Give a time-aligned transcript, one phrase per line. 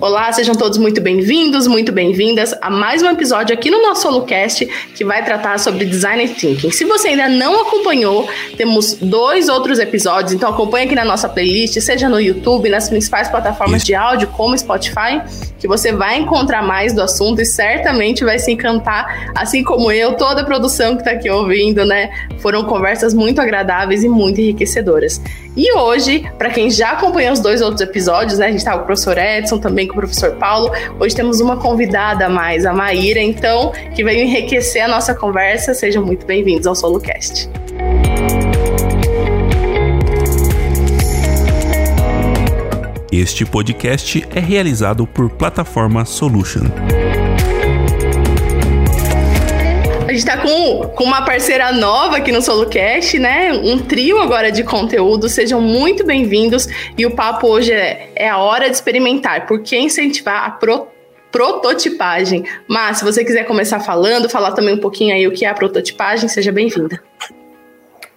[0.00, 4.64] Olá, sejam todos muito bem-vindos, muito bem-vindas a mais um episódio aqui no nosso SoloCast
[4.94, 6.70] que vai tratar sobre Design Thinking.
[6.70, 11.78] Se você ainda não acompanhou, temos dois outros episódios, então acompanhe aqui na nossa playlist,
[11.82, 15.20] seja no YouTube, nas principais plataformas de áudio, como Spotify,
[15.58, 20.14] que você vai encontrar mais do assunto e certamente vai se encantar, assim como eu,
[20.14, 22.08] toda a produção que está aqui ouvindo, né?
[22.38, 25.20] Foram conversas muito agradáveis e muito enriquecedoras.
[25.54, 28.46] E hoje, para quem já acompanhou os dois outros episódios, né?
[28.46, 30.70] A gente tá com o professor Edson, também com o professor Paulo.
[30.98, 35.74] Hoje temos uma convidada a mais, a Maíra, então, que veio enriquecer a nossa conversa.
[35.74, 37.48] Sejam muito bem-vindos ao SoloCast.
[43.12, 46.62] Este podcast é realizado por Plataforma Solution.
[50.20, 53.54] Gente tá com, com uma parceira nova aqui no SoloCast, né?
[53.54, 55.30] Um trio agora de conteúdo.
[55.30, 56.68] Sejam muito bem-vindos.
[56.98, 59.46] E o papo hoje é, é a hora de experimentar.
[59.46, 60.88] Por que incentivar a pro,
[61.32, 62.44] prototipagem?
[62.68, 65.54] Mas, se você quiser começar falando, falar também um pouquinho aí o que é a
[65.54, 67.02] prototipagem, seja bem-vinda.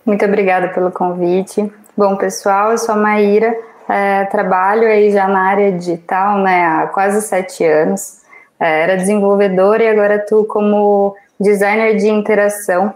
[0.05, 1.71] Muito obrigada pelo convite.
[1.95, 3.55] Bom, pessoal, eu sou a Maíra.
[3.87, 8.17] É, trabalho aí já na área digital né, há quase sete anos.
[8.59, 12.93] É, era desenvolvedora e agora estou como designer de interação,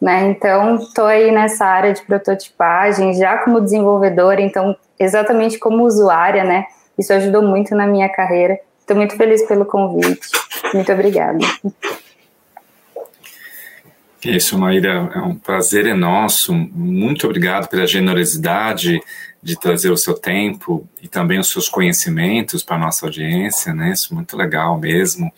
[0.00, 0.28] né?
[0.28, 6.64] Então, estou aí nessa área de prototipagem, já como desenvolvedora, então, exatamente como usuária, né?
[6.98, 8.58] Isso ajudou muito na minha carreira.
[8.80, 10.28] Estou muito feliz pelo convite.
[10.74, 11.38] Muito obrigada.
[14.24, 16.52] Isso, Maíra, é um prazer é nosso.
[16.52, 19.00] Muito obrigado pela generosidade
[19.42, 23.92] de trazer o seu tempo e também os seus conhecimentos para a nossa audiência, né?
[23.92, 25.32] Isso é muito legal mesmo.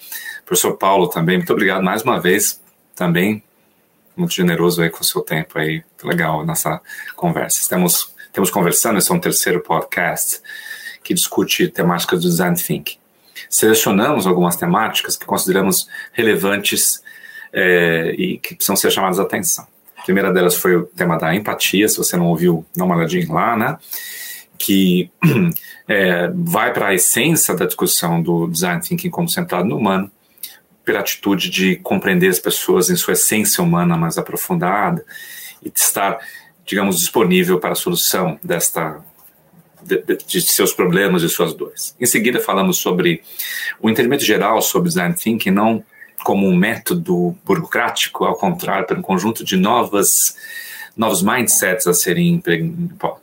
[0.44, 2.60] Professor Paulo também, muito obrigado mais uma vez,
[2.94, 3.42] também
[4.16, 6.80] muito generoso aí com o seu tempo aí, legal nessa
[7.16, 7.60] conversa.
[7.60, 10.40] Estamos, estamos conversando, esse é um terceiro podcast
[11.02, 12.98] que discute temáticas do design thinking.
[13.48, 17.02] Selecionamos algumas temáticas que consideramos relevantes
[17.52, 19.66] é, e que precisam ser chamadas a atenção.
[19.96, 23.32] A primeira delas foi o tema da empatia, se você não ouviu, dá uma olhadinha
[23.32, 23.78] lá, né?
[24.58, 25.10] Que
[25.88, 30.10] é, vai para a essência da discussão do design thinking como centrado no humano,
[30.84, 35.04] pela atitude de compreender as pessoas em sua essência humana mais aprofundada
[35.62, 36.18] e de estar,
[36.64, 39.00] digamos, disponível para a solução desta
[39.84, 41.94] de, de, seus problemas e suas dores.
[42.00, 43.22] Em seguida, falamos sobre
[43.80, 45.84] o entendimento geral sobre design thinking, não
[46.22, 50.36] como um método burocrático, ao contrário, pelo conjunto de novas,
[50.96, 52.40] novos mindsets a serem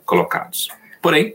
[0.04, 0.68] colocados.
[1.00, 1.34] Porém,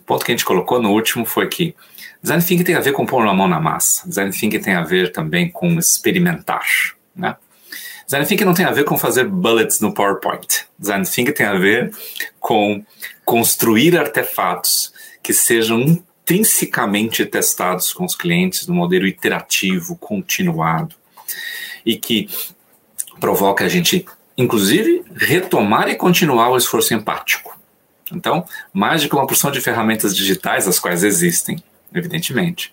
[0.00, 1.74] o ponto que a gente colocou no último foi que
[2.22, 4.08] design thinking tem a ver com pôr a mão na massa.
[4.08, 6.66] Design thinking tem a ver também com experimentar,
[7.14, 7.36] né?
[8.04, 10.66] Design thinking não tem a ver com fazer bullets no PowerPoint.
[10.78, 11.92] Design thinking tem a ver
[12.38, 12.84] com
[13.24, 20.94] construir artefatos que sejam intrinsecamente testados com os clientes no modelo iterativo, continuado,
[21.84, 22.28] e que
[23.20, 24.04] provoca a gente,
[24.36, 27.56] inclusive, retomar e continuar o esforço empático.
[28.12, 31.62] Então, mais do que uma porção de ferramentas digitais, as quais existem,
[31.94, 32.72] evidentemente,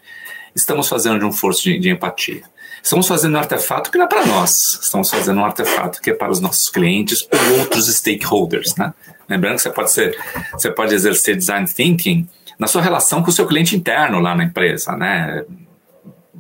[0.55, 2.43] estamos fazendo um esforço de, de empatia.
[2.81, 6.13] Estamos fazendo um artefato que não é para nós, estamos fazendo um artefato que é
[6.13, 8.93] para os nossos clientes ou outros stakeholders, né?
[9.29, 10.17] Lembrando que você pode ser,
[10.51, 12.27] você pode exercer design thinking
[12.59, 15.45] na sua relação com o seu cliente interno lá na empresa, né?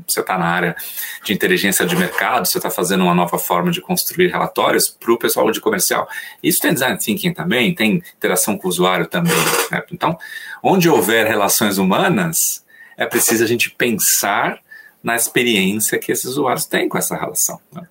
[0.05, 0.75] Você está na área
[1.23, 5.17] de inteligência de mercado, você está fazendo uma nova forma de construir relatórios para o
[5.17, 6.09] pessoal de comercial.
[6.43, 9.33] Isso tem design thinking também, tem interação com o usuário também.
[9.71, 9.81] Né?
[9.93, 10.17] Então,
[10.61, 12.62] onde houver relações humanas,
[12.97, 14.59] é preciso a gente pensar
[15.03, 17.87] na experiência que esses usuários têm com essa relação, né?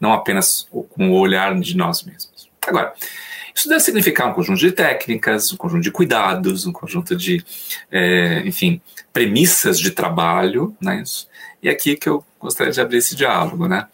[0.00, 2.48] não apenas com o olhar de nós mesmos.
[2.66, 2.94] Agora,
[3.54, 7.44] isso deve significar um conjunto de técnicas, um conjunto de cuidados, um conjunto de,
[7.90, 8.80] é, enfim,
[9.12, 11.02] premissas de trabalho, né?
[11.62, 13.86] E aqui que eu gostaria de abrir esse diálogo, né?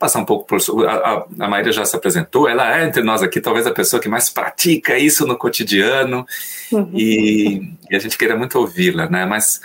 [0.00, 0.58] Passar um pouco por.
[0.88, 4.08] A, a Maíra já se apresentou, ela é entre nós aqui talvez a pessoa que
[4.08, 6.26] mais pratica isso no cotidiano,
[6.72, 6.90] uhum.
[6.94, 9.26] e, e, a gente queria muito ouvi-la, né?
[9.26, 9.60] Mas,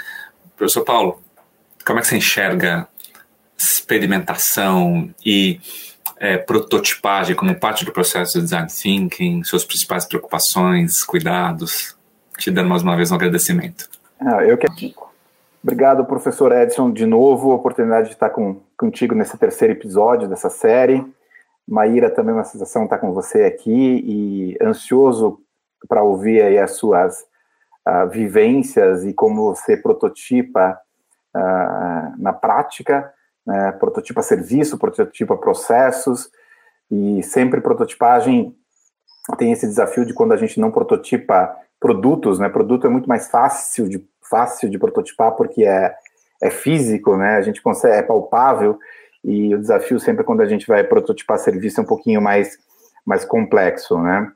[0.57, 1.21] professor Paulo,
[1.85, 2.85] como é que você enxerga
[3.57, 5.61] experimentação e
[6.17, 11.95] é, prototipagem como parte do processo de design thinking, suas principais preocupações, cuidados.
[12.37, 13.89] Te dando mais uma vez um agradecimento.
[14.19, 14.67] Ah, eu que
[15.65, 20.47] Obrigado, professor Edson, de novo, a oportunidade de estar com, contigo nesse terceiro episódio dessa
[20.47, 21.03] série.
[21.67, 23.73] Maíra, também uma sensação estar com você aqui
[24.05, 25.39] e ansioso
[25.89, 27.25] para ouvir aí as suas
[27.83, 30.79] uh, vivências e como você prototipa
[31.35, 33.11] uh, na prática,
[33.43, 36.29] né, prototipa serviço, prototipa processos
[36.91, 38.55] e sempre prototipagem
[39.35, 42.49] tem esse desafio de quando a gente não prototipa produtos, né?
[42.49, 45.93] Produto é muito mais fácil de fácil de prototipar porque é,
[46.41, 47.35] é físico, né?
[47.35, 48.79] A gente consegue, é palpável
[49.23, 52.57] e o desafio sempre quando a gente vai prototipar serviço é um pouquinho mais,
[53.05, 54.31] mais complexo, né?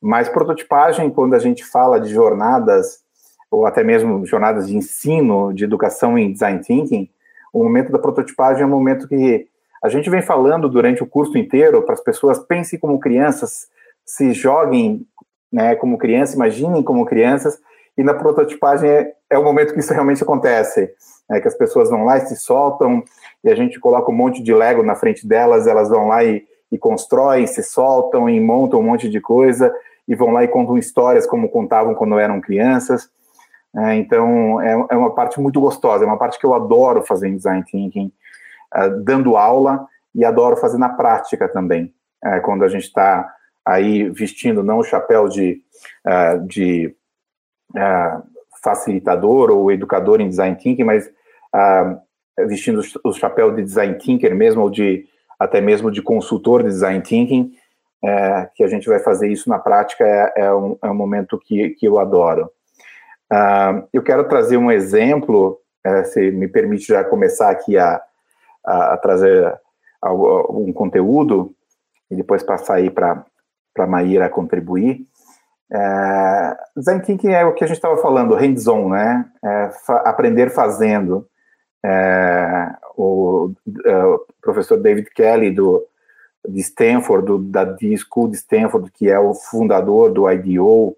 [0.00, 3.02] Mas prototipagem, quando a gente fala de jornadas,
[3.50, 7.08] ou até mesmo jornadas de ensino, de educação em design thinking,
[7.52, 9.46] o momento da prototipagem é um momento que
[9.82, 13.68] a gente vem falando durante o curso inteiro para as pessoas pensem como crianças,
[14.04, 15.06] se joguem
[15.52, 17.60] né, como crianças, imaginem como crianças,
[17.96, 20.90] e na prototipagem é, é o momento que isso realmente acontece,
[21.30, 23.02] é que as pessoas vão lá e se soltam,
[23.42, 26.46] e a gente coloca um monte de Lego na frente delas, elas vão lá e,
[26.70, 29.74] e constroem, se soltam e montam um monte de coisa,
[30.06, 33.08] e vão lá e contam histórias como contavam quando eram crianças.
[33.74, 37.28] É, então, é, é, uma parte muito gostosa, é uma parte que eu adoro fazer
[37.28, 38.12] em Design Thinking,
[38.76, 41.92] uh, dando aula, e adoro fazer na prática também,
[42.22, 45.62] é, quando a gente está aí vestindo não o chapéu de,
[46.06, 46.94] uh, de
[47.74, 48.31] uh,
[48.62, 51.06] facilitador ou educador em design thinking, mas
[51.54, 52.00] uh,
[52.46, 55.06] vestindo o chapéu de design thinker mesmo, ou de
[55.38, 57.52] até mesmo de consultor de design thinking,
[58.04, 61.38] é, que a gente vai fazer isso na prática, é, é, um, é um, momento
[61.38, 62.50] que, que eu adoro.
[63.32, 68.02] Uh, eu quero trazer um exemplo, é, se me permite já começar aqui a,
[68.64, 69.56] a, a trazer
[70.04, 71.54] um conteúdo,
[72.10, 73.24] e depois passar aí para
[73.78, 75.06] a Maíra contribuir.
[75.74, 79.24] É, design thinking é o que a gente estava falando, hands-on, né?
[79.42, 81.26] É, fa aprender fazendo.
[81.84, 83.52] É, o,
[83.84, 85.84] é, o, professor David Kelly do
[86.46, 90.96] de Stanford, do, da D School de Stanford, que é o fundador do IDO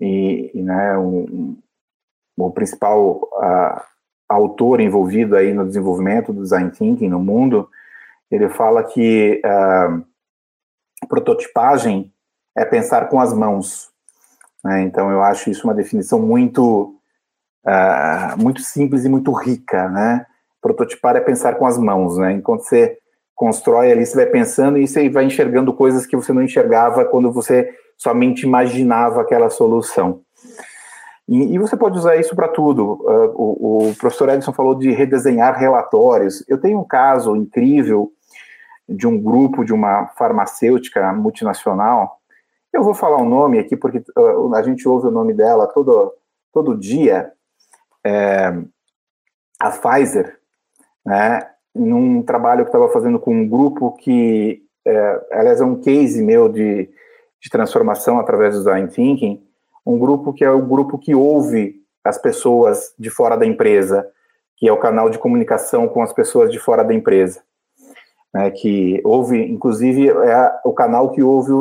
[0.00, 1.56] e, e né, um,
[2.38, 3.80] um, o principal uh,
[4.28, 7.68] autor envolvido aí no desenvolvimento do design thinking no mundo,
[8.30, 12.11] ele fala que uh, prototipagem
[12.56, 13.90] é pensar com as mãos.
[14.64, 14.82] Né?
[14.82, 16.94] Então, eu acho isso uma definição muito,
[17.66, 19.88] uh, muito simples e muito rica.
[19.88, 20.26] Né?
[20.60, 22.16] Prototipar é pensar com as mãos.
[22.18, 22.32] Né?
[22.32, 22.98] Enquanto você
[23.34, 27.32] constrói ali, você vai pensando e você vai enxergando coisas que você não enxergava quando
[27.32, 30.20] você somente imaginava aquela solução.
[31.28, 32.94] E, e você pode usar isso para tudo.
[33.02, 36.44] Uh, o, o, professor Edson falou de redesenhar relatórios.
[36.48, 38.12] Eu tenho um caso incrível
[38.88, 42.20] de um grupo de uma farmacêutica multinacional
[42.72, 45.66] eu vou falar o um nome aqui porque uh, a gente ouve o nome dela
[45.66, 46.14] todo,
[46.52, 47.32] todo dia.
[48.04, 48.52] É,
[49.60, 50.40] a Pfizer,
[51.06, 56.20] né, num trabalho que estava fazendo com um grupo que, é, aliás, é um case
[56.20, 56.90] meu de,
[57.40, 59.46] de transformação através do design thinking,
[59.86, 64.08] um grupo que é o grupo que ouve as pessoas de fora da empresa,
[64.56, 67.40] que é o canal de comunicação com as pessoas de fora da empresa
[68.32, 71.52] né, que houve, inclusive, é o canal que ouve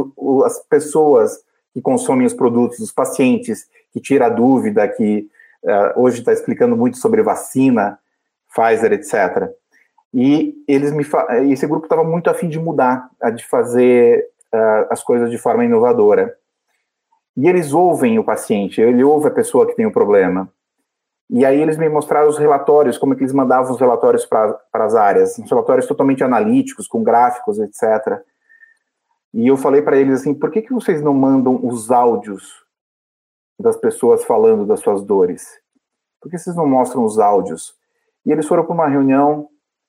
[0.45, 1.39] as pessoas
[1.73, 5.27] que consomem os produtos, os pacientes, que tira a dúvida, que
[5.63, 7.99] uh, hoje está explicando muito sobre vacina,
[8.53, 9.49] Pfizer, etc.
[10.13, 11.05] E eles me
[11.51, 16.35] esse grupo estava muito afim de mudar, de fazer uh, as coisas de forma inovadora.
[17.37, 20.51] E eles ouvem o paciente, ele ouve a pessoa que tem o problema.
[21.31, 24.59] E aí eles me mostraram os relatórios, como é que eles mandavam os relatórios para
[24.73, 28.21] as áreas, uns relatórios totalmente analíticos, com gráficos, etc.
[29.33, 32.65] E eu falei para eles assim, por que, que vocês não mandam os áudios
[33.57, 35.57] das pessoas falando das suas dores?
[36.19, 37.73] Por que vocês não mostram os áudios?
[38.25, 39.47] E eles foram para uma reunião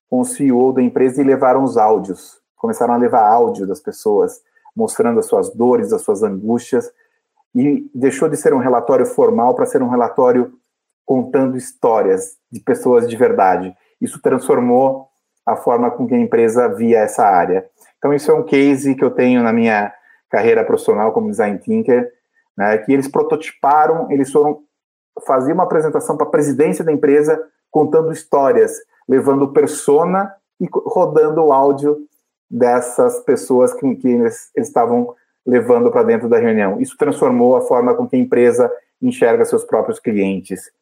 [0.09, 2.41] com o CEO da empresa e levaram os áudios.
[2.57, 4.41] Começaram a levar áudio das pessoas,
[4.77, 6.89] mostrando as suas dores, as suas angústias,
[7.53, 10.57] e deixou de ser um relatório formal para ser um relatório
[11.12, 13.76] contando histórias de pessoas de verdade.
[14.00, 15.09] Isso transformou
[15.45, 17.66] a forma com que a empresa via essa área.
[17.99, 19.92] Então, isso é um case que eu tenho na minha
[20.31, 22.11] carreira profissional como design thinker,
[22.57, 24.61] né, que eles prototiparam, eles foram
[25.26, 27.38] fazer uma apresentação para a presidência da empresa
[27.71, 28.73] contando histórias,
[29.07, 31.99] levando persona e rodando o áudio
[32.50, 35.14] dessas pessoas que, que eles, eles estavam
[35.45, 36.81] levando para dentro da reunião.
[36.81, 40.73] Isso transformou a forma com que a empresa enxerga seus próprios clientes.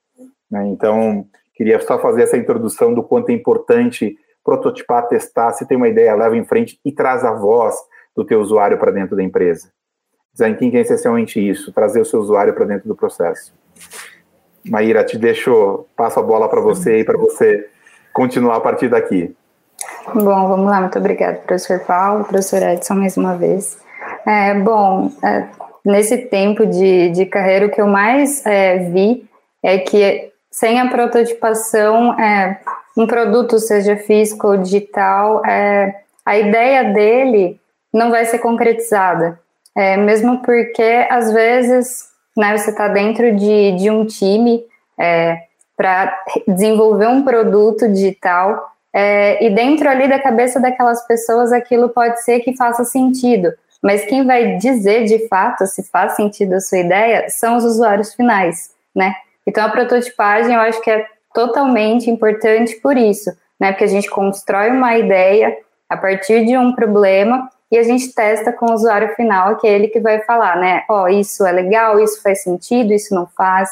[0.50, 0.66] Né?
[0.68, 5.88] Então, queria só fazer essa introdução do quanto é importante prototipar, testar, se tem uma
[5.88, 7.74] ideia, leva em frente e traz a voz
[8.16, 9.70] do teu usuário para dentro da empresa.
[10.32, 13.52] Design Thinking é essencialmente isso, trazer o seu usuário para dentro do processo.
[14.64, 17.68] Maíra, te deixo, passo a bola para você e para você
[18.12, 19.34] continuar a partir daqui.
[20.14, 23.78] Bom, vamos lá, muito obrigada, professor Paulo, professor Edson, mais uma vez.
[24.26, 25.48] É, bom, é,
[25.84, 29.28] nesse tempo de, de carreira, o que eu mais é, vi
[29.62, 32.60] é que sem a prototipação, é,
[32.96, 37.60] um produto, seja físico ou digital, é, a ideia dele
[37.92, 39.38] não vai ser concretizada.
[39.76, 44.64] É, mesmo porque, às vezes, né, você está dentro de, de um time
[44.98, 45.44] é,
[45.76, 46.14] para
[46.46, 52.40] desenvolver um produto digital é, e dentro ali da cabeça daquelas pessoas aquilo pode ser
[52.40, 53.52] que faça sentido,
[53.82, 58.12] mas quem vai dizer de fato se faz sentido a sua ideia são os usuários
[58.14, 59.14] finais, né?
[59.46, 63.72] Então a prototipagem eu acho que é totalmente importante por isso, né?
[63.72, 65.56] Porque a gente constrói uma ideia
[65.88, 69.72] a partir de um problema e a gente testa com o usuário final, que é
[69.72, 70.82] ele que vai falar, né?
[70.88, 73.70] Ó, oh, isso é legal, isso faz sentido, isso não faz,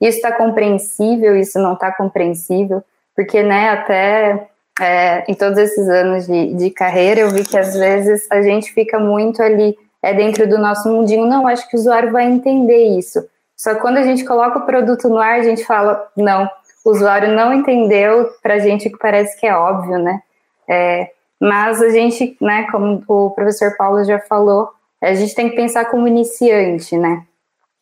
[0.00, 2.82] isso está compreensível, isso não está compreensível,
[3.14, 4.48] porque, né, até
[4.80, 8.72] é, em todos esses anos de, de carreira, eu vi que às vezes a gente
[8.72, 12.98] fica muito ali, é dentro do nosso mundinho, não, acho que o usuário vai entender
[12.98, 13.24] isso.
[13.64, 16.46] Só que quando a gente coloca o produto no ar, a gente fala, não,
[16.84, 20.20] o usuário não entendeu, para a gente que parece que é óbvio, né?
[20.68, 24.68] É, mas a gente, né, como o professor Paulo já falou,
[25.00, 27.24] a gente tem que pensar como iniciante, né?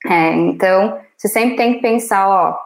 [0.06, 2.56] É, então, você sempre tem que pensar, ó,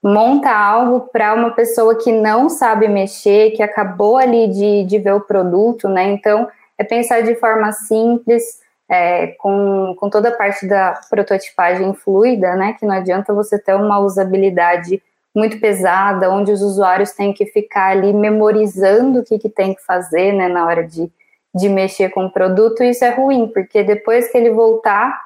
[0.00, 5.14] monta algo para uma pessoa que não sabe mexer, que acabou ali de, de ver
[5.14, 6.04] o produto, né?
[6.12, 6.46] Então,
[6.78, 12.76] é pensar de forma simples, é, com, com toda a parte da prototipagem fluida, né?
[12.78, 15.02] Que não adianta você ter uma usabilidade
[15.34, 19.84] muito pesada, onde os usuários têm que ficar ali memorizando o que, que tem que
[19.84, 21.10] fazer né, na hora de,
[21.52, 25.20] de mexer com o produto, isso é ruim, porque depois que ele voltar,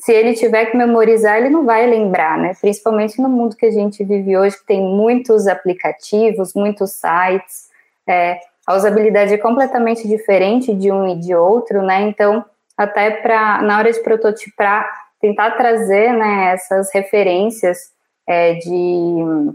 [0.00, 2.54] se ele tiver que memorizar, ele não vai lembrar, né?
[2.60, 7.68] Principalmente no mundo que a gente vive hoje, que tem muitos aplicativos, muitos sites,
[8.06, 12.02] é, a usabilidade é completamente diferente de um e de outro, né?
[12.02, 12.44] Então,
[12.76, 14.86] até para na hora de prototipar,
[15.20, 17.90] tentar trazer né, essas referências
[18.28, 19.54] é, de,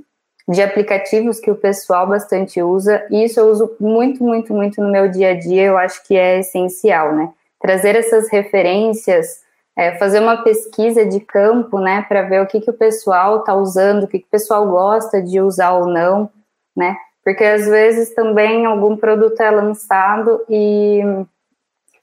[0.50, 4.92] de aplicativos que o pessoal bastante usa, e isso eu uso muito, muito, muito no
[4.92, 7.30] meu dia a dia, eu acho que é essencial, né?
[7.60, 9.42] Trazer essas referências,
[9.78, 13.54] é, fazer uma pesquisa de campo, né, para ver o que, que o pessoal está
[13.54, 16.30] usando, o que, que o pessoal gosta de usar ou não,
[16.76, 16.98] né?
[17.24, 21.02] Porque às vezes também algum produto é lançado e,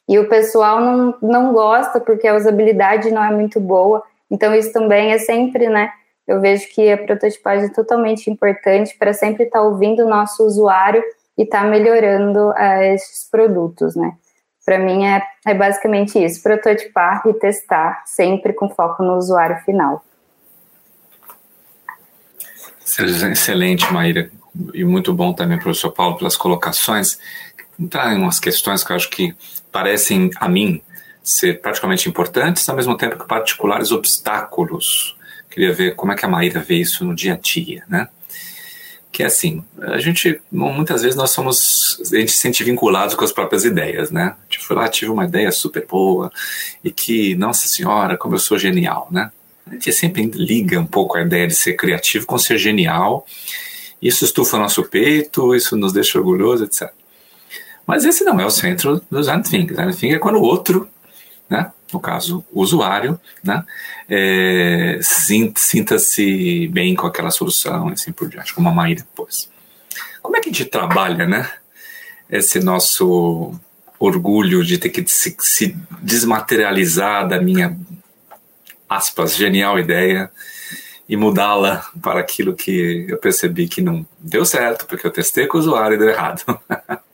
[0.08, 4.02] e o pessoal não, não gosta porque a usabilidade não é muito boa.
[4.30, 5.90] Então, isso também é sempre, né,
[6.28, 10.44] eu vejo que a prototipagem é totalmente importante para sempre estar tá ouvindo o nosso
[10.44, 11.02] usuário
[11.38, 14.12] e estar tá melhorando uh, esses produtos, né?
[14.62, 20.04] Para mim é, é basicamente isso, prototipar e testar, sempre com foco no usuário final.
[23.32, 24.30] Excelente, Maíra,
[24.74, 27.18] e muito bom também, professor Paulo, pelas colocações.
[27.80, 29.34] Entrar em umas questões que eu acho que
[29.78, 30.80] parecem, a mim,
[31.22, 35.16] ser praticamente importantes, ao mesmo tempo que particulares obstáculos
[35.58, 38.08] Queria ver como é que a Maíra vê isso no dia a dia, né?
[39.10, 43.24] Que é assim, a gente, muitas vezes nós somos, a gente se sente vinculado com
[43.24, 44.36] as próprias ideias, né?
[44.48, 46.30] Tipo, foi lá, tive uma ideia super boa
[46.84, 49.32] e que, nossa senhora, como eu sou genial, né?
[49.66, 53.26] A gente sempre liga um pouco a ideia de ser criativo com ser genial.
[54.00, 56.92] Isso estufa nosso peito, isso nos deixa orgulhoso, etc.
[57.88, 59.74] Mas esse não é o centro do design thinking.
[59.74, 60.86] Thinking é quando o outro,
[61.48, 63.64] né, no caso o usuário, né,
[64.06, 69.48] é, sinta-se bem com aquela solução e assim por diante, como a Maíra depois.
[70.20, 71.50] Como é que a gente trabalha, né,
[72.28, 73.54] esse nosso
[73.98, 77.74] orgulho de ter que se, se desmaterializar da minha,
[78.86, 80.30] aspas, genial ideia
[81.08, 85.56] e mudá-la para aquilo que eu percebi que não deu certo, porque eu testei com
[85.56, 86.44] o usuário e deu errado.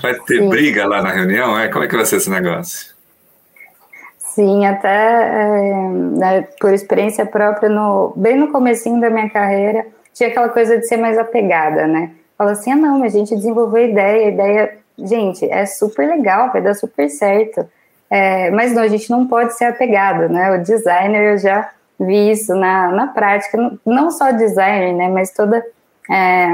[0.00, 0.48] Vai ter Sim.
[0.48, 1.58] briga lá na reunião?
[1.58, 1.68] É?
[1.68, 2.96] Como é que vai ser esse negócio?
[4.18, 10.28] Sim, até é, né, por experiência própria, no, bem no comecinho da minha carreira, tinha
[10.28, 12.12] aquela coisa de ser mais apegada, né?
[12.36, 16.62] Fala assim, ah não, a gente desenvolveu ideia, a ideia, gente, é super legal, vai
[16.62, 17.68] dar super certo.
[18.08, 20.52] É, mas não, a gente não pode ser apegado, né?
[20.52, 25.08] O designer, eu já vi isso na, na prática, não só designer, né?
[25.08, 25.64] Mas toda...
[26.08, 26.46] É,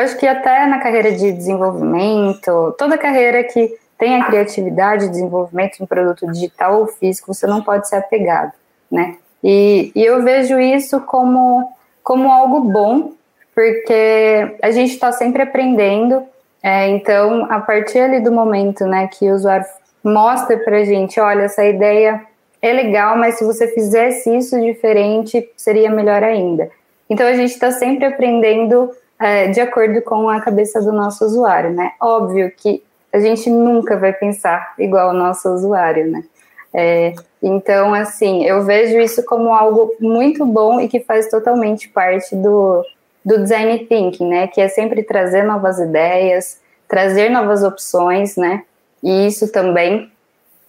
[0.00, 5.82] acho que até na carreira de desenvolvimento, toda carreira que tem a criatividade, desenvolvimento de
[5.82, 8.52] um produto digital ou físico, você não pode ser apegado,
[8.90, 9.16] né?
[9.44, 11.70] E, e eu vejo isso como,
[12.02, 13.12] como algo bom,
[13.54, 16.22] porque a gente está sempre aprendendo.
[16.62, 19.66] É, então, a partir ali do momento né, que o usuário
[20.04, 22.22] mostra para a gente, olha, essa ideia
[22.60, 26.70] é legal, mas se você fizesse isso diferente, seria melhor ainda.
[27.08, 28.90] Então, a gente está sempre aprendendo
[29.20, 31.92] é, de acordo com a cabeça do nosso usuário, né?
[32.00, 36.24] Óbvio que a gente nunca vai pensar igual o nosso usuário, né?
[36.72, 37.12] É,
[37.42, 42.84] então, assim, eu vejo isso como algo muito bom e que faz totalmente parte do,
[43.24, 44.46] do design thinking, né?
[44.46, 46.58] Que é sempre trazer novas ideias,
[46.88, 48.62] trazer novas opções, né?
[49.02, 50.10] E isso também,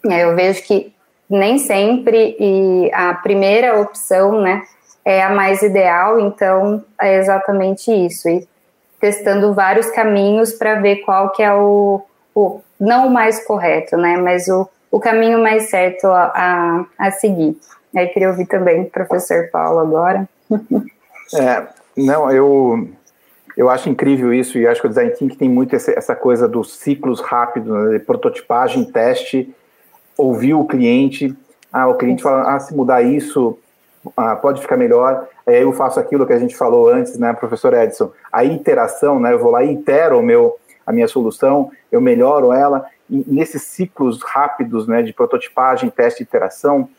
[0.10, 0.94] é, eu vejo que
[1.30, 4.64] nem sempre a primeira opção, né,
[5.04, 8.30] é a mais ideal, então é exatamente isso.
[8.30, 8.48] E
[9.00, 12.02] testando vários caminhos para ver qual que é o,
[12.36, 16.32] o, não o mais correto, né, mas o, o caminho mais certo a,
[16.98, 17.58] a, a seguir.
[17.96, 20.30] Aí queria ouvir também o professor Paulo agora.
[21.34, 21.66] É,
[21.96, 22.90] não, eu,
[23.56, 26.76] eu acho incrível isso e acho que o design thinking tem muito essa, coisa dos
[26.76, 29.56] ciclos rápidos, né, de prototipagem, teste,
[30.18, 31.34] ouvir o cliente.
[31.72, 33.58] Ah, o cliente fala, ah, se mudar isso,
[34.16, 35.28] ah, pode ficar melhor.
[35.46, 38.12] Aí eu faço aquilo que a gente falou antes, né, professor Edson?
[38.32, 39.34] A iteração, né?
[39.34, 42.86] Eu vou lá e itero o meu, a minha solução, eu melhoro ela.
[43.10, 46.90] E nesses ciclos rápidos, né, de prototipagem, teste e iteração,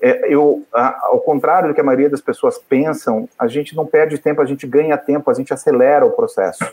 [0.00, 4.18] é, eu, ao contrário do que a maioria das pessoas pensam, a gente não perde
[4.18, 6.64] tempo, a gente ganha tempo, a gente acelera o processo.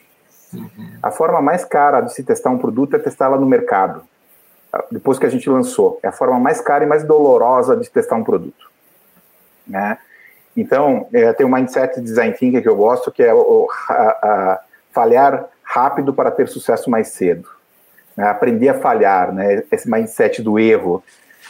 [1.02, 4.04] A forma mais cara de se testar um produto é testá-la no mercado,
[4.92, 6.00] depois que a gente lançou.
[6.04, 8.75] É a forma mais cara e mais dolorosa de testar um produto.
[9.68, 9.98] Né?
[10.56, 13.94] Então, é, tem um mindset de design thinking que eu gosto, que é o, a,
[13.94, 14.60] a,
[14.92, 17.50] falhar rápido para ter sucesso mais cedo.
[18.16, 18.28] Né?
[18.28, 19.64] Aprender a falhar, né?
[19.72, 21.04] esse mindset do erro.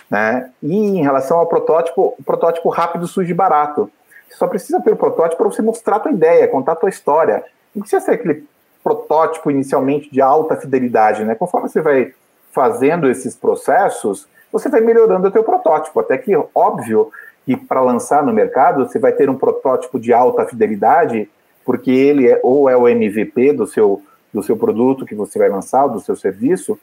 [0.10, 0.50] Né?
[0.62, 3.92] E em relação ao protótipo, o protótipo rápido surge barato.
[4.28, 6.90] Você só precisa ter o protótipo para você mostrar a tua ideia, contar a tua
[6.90, 7.44] história.
[7.76, 8.46] Não precisa ser aquele
[8.84, 11.34] protótipo inicialmente de alta fidelidade, né?
[11.34, 12.14] Conforme você vai
[12.52, 17.12] fazendo esses processos, você vai melhorando o teu protótipo, até que, óbvio,
[17.46, 21.30] que para lançar no mercado, você vai ter um protótipo de alta fidelidade,
[21.64, 24.02] porque ele é, ou é o MVP do seu,
[24.34, 26.78] do seu produto que você vai lançar, do seu serviço,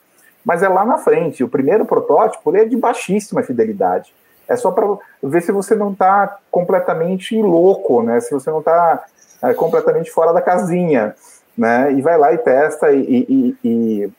[0.44, 1.42] mas é lá na frente.
[1.42, 4.14] O primeiro protótipo é de baixíssima fidelidade.
[4.48, 4.86] É só para
[5.22, 8.20] ver se você não está completamente louco, né?
[8.20, 9.04] Se você não está
[9.42, 11.14] é, completamente fora da casinha,
[11.56, 11.92] né?
[11.92, 14.12] E vai lá e testa e, e, e,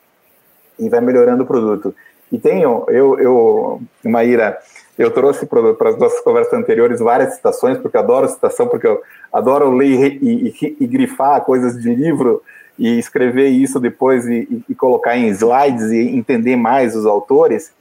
[0.79, 1.93] e vai melhorando o produto.
[2.31, 4.57] E tenho, eu, eu Maíra,
[4.97, 9.01] eu trouxe para as nossas conversas anteriores várias citações, porque eu adoro citação, porque eu
[9.31, 12.41] adoro ler e, e, e grifar coisas de livro,
[12.77, 17.71] e escrever isso depois e, e, colocar em slides e entender mais os autores,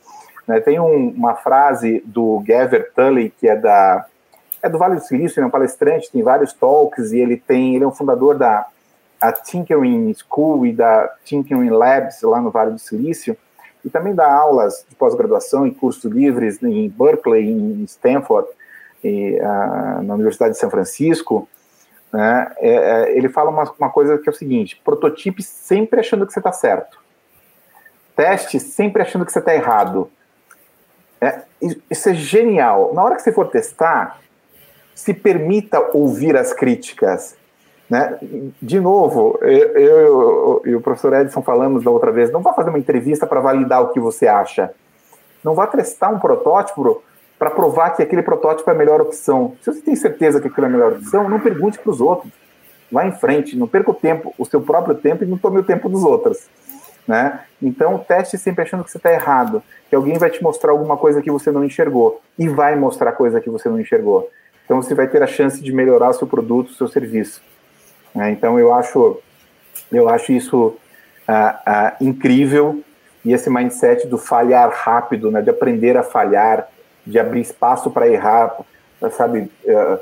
[0.46, 4.06] né, tem um, uma frase do Gavin Tully, que é da
[4.62, 7.74] é do Vale do Silício, ele é um palestrante, tem vários talks e ele tem
[7.74, 8.66] ele é um fundador da
[9.44, 13.36] Tinkering School e da Tinkering Labs lá no Vale do Silício
[13.84, 18.48] e também dá aulas de pós-graduação e cursos livres em Berkeley, em Stanford,
[19.02, 21.48] e, uh, na Universidade de São Francisco
[22.12, 26.26] né, é, é, ele fala uma, uma, coisa que é o seguinte: prototipe sempre achando
[26.26, 26.98] que você está certo,
[28.14, 30.10] teste sempre achando que você está errado.
[31.20, 31.42] É,
[31.90, 32.92] isso é genial.
[32.92, 34.20] Na hora que você for testar,
[34.94, 37.36] se permita ouvir as críticas.
[37.92, 38.16] Né?
[38.62, 42.78] De novo, eu, e o professor Edson falamos da outra vez, não vá fazer uma
[42.78, 44.72] entrevista para validar o que você acha.
[45.44, 47.02] Não vá testar um protótipo
[47.38, 49.58] para provar que aquele protótipo é a melhor opção.
[49.60, 52.32] Se você tem certeza que aquilo é a melhor opção, não pergunte para os outros.
[52.90, 55.62] Vá em frente, não perca o tempo, o seu próprio tempo e não tome o
[55.62, 56.48] tempo dos outros.
[57.06, 57.40] Né?
[57.60, 61.20] Então, teste sempre achando que você está errado, que alguém vai te mostrar alguma coisa
[61.20, 64.30] que você não enxergou e vai mostrar coisa que você não enxergou.
[64.64, 67.42] Então, você vai ter a chance de melhorar o seu produto, o seu serviço.
[68.14, 68.30] Né?
[68.30, 69.20] Então, eu acho,
[69.90, 70.76] eu acho isso
[71.26, 72.82] ah, ah, incrível
[73.24, 75.40] e esse mindset do falhar rápido, né?
[75.40, 76.68] de aprender a falhar,
[77.06, 78.56] de abrir espaço para errar,
[79.10, 79.50] sabe?
[79.64, 79.94] Uh,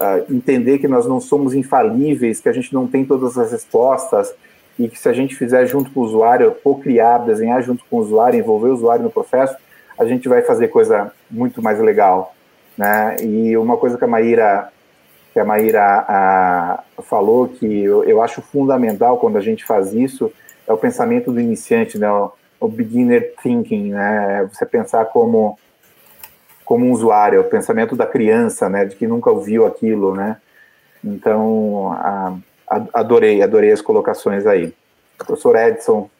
[0.00, 4.32] uh, entender que nós não somos infalíveis, que a gente não tem todas as respostas
[4.78, 8.00] e que se a gente fizer junto com o usuário, co-criar, desenhar junto com o
[8.00, 9.56] usuário, envolver o usuário no processo,
[9.98, 12.34] a gente vai fazer coisa muito mais legal,
[12.76, 13.16] né?
[13.20, 14.70] E uma coisa que a Maíra
[15.32, 20.32] que a Maíra a, falou que eu, eu, acho fundamental quando a gente faz isso
[20.66, 22.10] é o pensamento do iniciante, né?
[22.10, 24.48] O, o beginner thinking, né?
[24.52, 25.58] Você pensar como
[26.68, 30.36] como um usuário, o pensamento da criança, né, de que nunca ouviu aquilo, né?
[31.02, 32.36] Então, a,
[32.92, 34.74] adorei, adorei as colocações aí.
[35.16, 36.10] Professor Edson.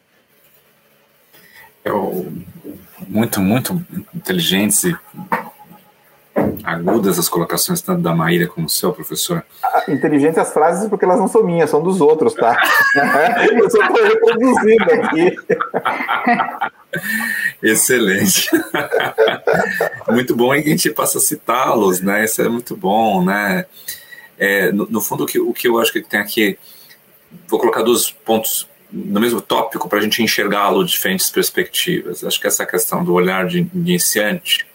[1.85, 2.33] Eu,
[3.07, 3.79] muito, muito
[4.13, 4.97] inteligentes e
[6.63, 9.43] agudas as colocações tanto da Maíra como do seu professor.
[9.63, 12.59] Ah, inteligentes as frases porque elas não são minhas, são dos outros, tá?
[13.51, 15.35] Eu só estou reproduzindo aqui.
[17.61, 18.49] Excelente.
[20.09, 22.25] muito bom que a gente passa a citá-los, né?
[22.25, 23.65] Isso é muito bom, né?
[24.37, 26.57] É, no, no, fundo, o que, o que eu acho que tem aqui,
[27.47, 32.23] vou colocar dois pontos no mesmo tópico para a gente enxergá-lo de diferentes perspectivas.
[32.23, 34.65] Acho que essa questão do olhar de iniciante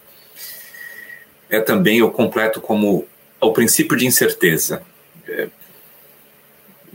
[1.54, 3.06] é também o completo como
[3.40, 4.82] o princípio de incerteza.
[5.28, 5.48] É,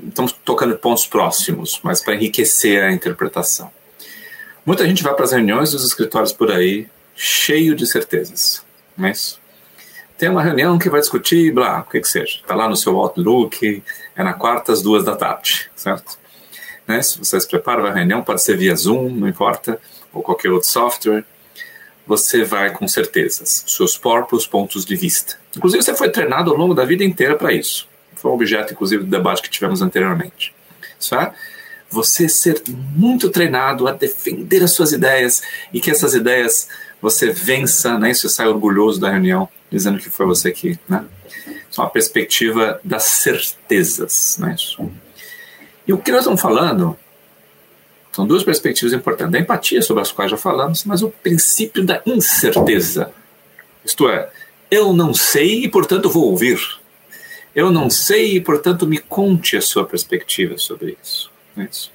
[0.07, 3.71] estamos tocando pontos próximos, mas para enriquecer a interpretação.
[4.65, 8.63] Muita gente vai para as reuniões dos escritórios por aí cheio de certezas,
[8.95, 9.39] mas
[10.17, 12.39] tem uma reunião que vai discutir, blá, o que que seja.
[12.41, 13.83] Está lá no seu Outlook,
[14.15, 16.19] é na quarta às duas da tarde, certo?
[16.85, 17.01] Né?
[17.01, 19.79] Se você se prepara para a reunião, pode ser via Zoom, não importa,
[20.11, 21.23] ou qualquer outro software,
[22.09, 25.35] você vai com certezas, seus próprios pontos de vista.
[25.55, 27.87] Inclusive, você foi treinado ao longo da vida inteira para isso.
[28.15, 30.51] Foi um objeto, inclusive, do debate que tivemos anteriormente.
[30.99, 31.35] Certo?
[31.87, 36.67] Você ser muito treinado a defender as suas ideias e que essas ideias
[36.99, 38.11] você vença, né?
[38.11, 41.05] Você sai orgulhoso da reunião, dizendo que foi você que, né?
[41.69, 44.55] Isso é uma perspectiva das certezas, né?
[45.87, 46.97] E o que nós estamos falando
[48.19, 49.31] são duas perspectivas importantes.
[49.31, 53.13] Da empatia, sobre as quais já falamos, mas o princípio da incerteza.
[53.85, 54.29] Isto é,
[54.69, 56.59] eu não sei e, portanto, vou ouvir.
[57.55, 61.31] Eu não sei e, portanto, me conte a sua perspectiva sobre isso.
[61.55, 61.91] É isso.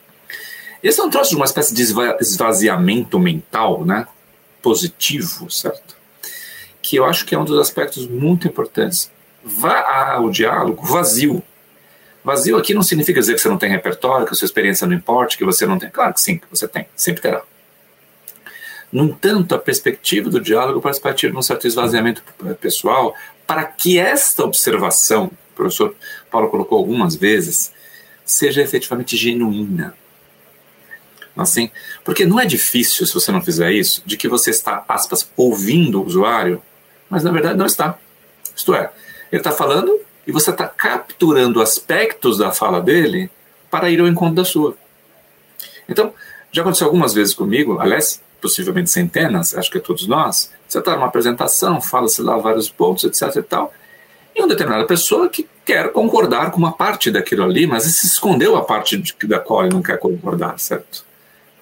[0.82, 4.06] Esse é um troço de uma espécie de esvaziamento mental, né?
[4.62, 5.94] Positivo, certo?
[6.80, 9.10] Que eu acho que é um dos aspectos muito importantes.
[9.44, 11.42] Vá ao diálogo vazio
[12.24, 14.94] Vazio aqui não significa dizer que você não tem repertório, que a sua experiência não
[14.94, 15.90] importa, que você não tem.
[15.90, 17.42] Claro que sim, que você tem, sempre terá.
[18.90, 22.22] No entanto, a perspectiva do diálogo parece partir de um certo esvaziamento
[22.60, 23.14] pessoal
[23.46, 25.94] para que esta observação, o professor
[26.30, 27.72] Paulo colocou algumas vezes,
[28.24, 29.94] seja efetivamente genuína.
[31.36, 31.70] Assim,
[32.04, 36.00] porque não é difícil, se você não fizer isso, de que você está, aspas, ouvindo
[36.00, 36.62] o usuário,
[37.10, 37.98] mas na verdade não está.
[38.56, 38.90] Isto é,
[39.32, 43.30] ele está falando e você está capturando aspectos da fala dele
[43.70, 44.76] para ir ao encontro da sua.
[45.88, 46.12] Então,
[46.50, 50.50] já aconteceu algumas vezes comigo, aliás, possivelmente centenas, acho que é todos nós.
[50.68, 53.72] Você está numa apresentação, fala-se lá vários pontos, etc e tal,
[54.34, 58.56] e uma determinada pessoa que quer concordar com uma parte daquilo ali, mas se escondeu
[58.56, 61.04] a parte de, da qual ele não quer concordar, certo?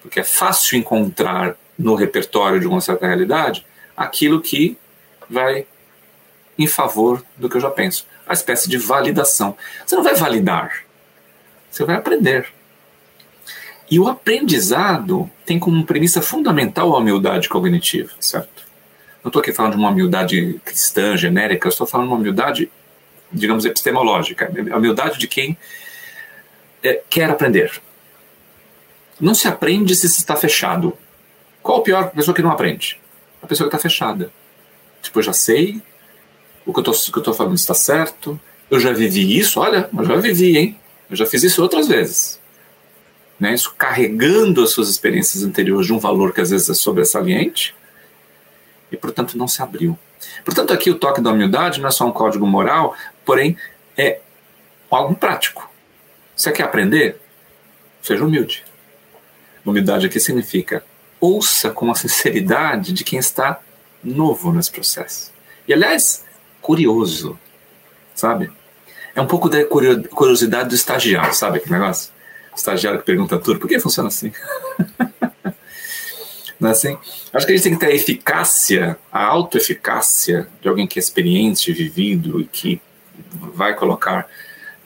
[0.01, 3.65] Porque é fácil encontrar no repertório de uma certa realidade
[3.97, 4.77] aquilo que
[5.29, 5.67] vai
[6.59, 9.57] em favor do que eu já penso uma espécie de validação.
[9.87, 10.85] Você não vai validar,
[11.71, 12.49] você vai aprender.
[13.91, 18.63] E o aprendizado tem como premissa fundamental a humildade cognitiva, certo?
[19.23, 22.73] Não estou aqui falando de uma humildade cristã, genérica, estou falando de uma humildade,
[23.31, 25.57] digamos, epistemológica, a humildade de quem
[26.83, 27.81] é, quer aprender.
[29.21, 30.97] Não se aprende se está fechado.
[31.63, 32.99] Qual a pior pessoa que não aprende?
[33.43, 34.33] A pessoa que está fechada.
[35.03, 35.83] Tipo, eu já sei,
[36.67, 38.39] o que eu estou falando está certo,
[38.71, 40.81] eu já vivi isso, olha, eu já vivi, hein?
[41.11, 42.41] Eu já fiz isso outras vezes.
[43.39, 43.55] Né?
[43.55, 47.75] Isso carregando as suas experiências anteriores de um valor que às vezes é sobressaliente
[48.91, 49.99] e, portanto, não se abriu.
[50.45, 52.95] Portanto, aqui o toque da humildade não é só um código moral,
[53.25, 53.57] porém
[53.97, 54.21] é
[54.91, 55.71] algo prático.
[56.37, 57.21] Você quer aprender?
[58.01, 58.65] Seja humilde.
[59.65, 60.85] Humildade aqui significa
[61.21, 63.61] ouça com a sinceridade de quem está
[64.03, 65.33] novo nesse processo.
[65.67, 66.25] E, aliás,
[66.63, 67.39] curioso,
[68.15, 68.51] sabe?
[69.15, 72.11] É um pouco da curiosidade do estagiário, sabe aquele negócio?
[72.53, 74.33] O estagiário que pergunta tudo, por que funciona assim?
[76.59, 76.97] Não é assim?
[77.33, 81.03] Acho que a gente tem que ter a eficácia, a autoeficácia de alguém que é
[81.03, 82.81] experiente, vivido e que
[83.55, 84.29] vai colocar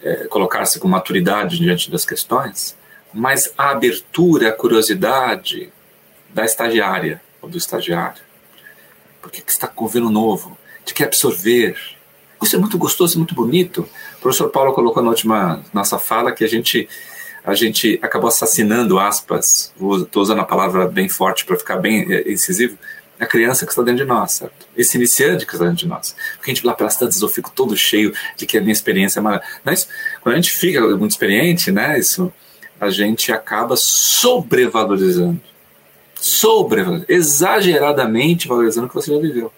[0.02, 2.76] é, colocar-se com maturidade diante das questões,
[3.12, 5.72] mas a abertura, a curiosidade
[6.30, 8.22] da estagiária ou do estagiário.
[9.20, 10.56] Por que, que está com novo?
[10.86, 11.76] De que absorver.
[12.42, 13.86] Isso é muito gostoso, muito bonito.
[14.18, 16.88] O professor Paulo colocou na última nossa fala que a gente
[17.44, 19.72] a gente acabou assassinando aspas.
[20.02, 22.76] Estou usando a palavra bem forte para ficar bem é, incisivo.
[23.20, 24.66] A criança que está dentro de nós, certo?
[24.76, 26.14] Esse iniciante que está dentro de nós.
[26.36, 29.20] Porque a gente lá pelas tantas eu fico todo cheio de que a minha experiência
[29.20, 29.60] é maravilhosa.
[29.64, 29.88] Mas
[30.20, 31.98] quando a gente fica muito experiente, né?
[31.98, 32.32] Isso
[32.80, 35.40] a gente acaba sobrevalorizando.
[36.16, 37.06] Sobrevalorizando.
[37.08, 39.52] Exageradamente valorizando o que você já viveu.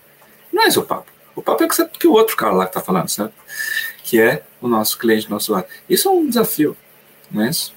[0.53, 1.18] Não é esse o papo.
[1.39, 3.33] O papo é que, que o outro cara lá que está falando, certo?
[4.03, 5.67] Que é o nosso cliente, nosso lado.
[5.89, 6.77] Isso é um desafio,
[7.31, 7.73] não é isso?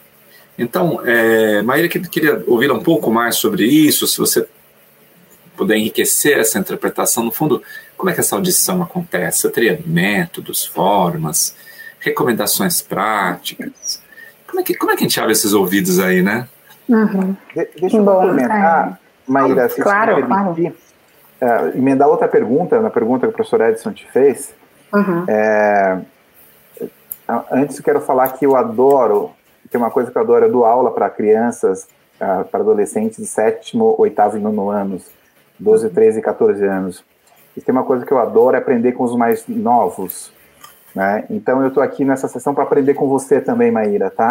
[0.57, 4.47] Então, é, Maíra, queria ouvir um pouco mais sobre isso, se você
[5.55, 7.61] poder enriquecer essa interpretação, no fundo,
[7.95, 9.45] como é que essa audição acontece?
[9.45, 11.55] Eu teria métodos, formas,
[11.99, 14.01] recomendações práticas.
[14.47, 16.47] Como é que, como é que a gente abre esses ouvidos aí, né?
[16.89, 17.35] Uhum.
[17.55, 19.31] De, deixa eu Bom, complementar, é.
[19.31, 20.80] Maíra, se Claro, você me permitir,
[21.41, 24.53] uh, emendar outra pergunta, na pergunta que o professor Edson te fez.
[24.93, 25.25] Uhum.
[25.27, 25.99] É,
[27.51, 29.31] antes eu quero falar que eu adoro,
[29.69, 31.87] tem uma coisa que eu adoro, eu dou aula para crianças,
[32.19, 35.09] uh, para adolescentes de sétimo, oitavo e nono anos,
[35.59, 37.03] 12, 13 e 14 anos.
[37.55, 40.31] E tem uma coisa que eu adoro, é aprender com os mais novos.
[40.93, 41.25] Né?
[41.29, 44.29] Então eu estou aqui nessa sessão para aprender com você também, Maíra, tá?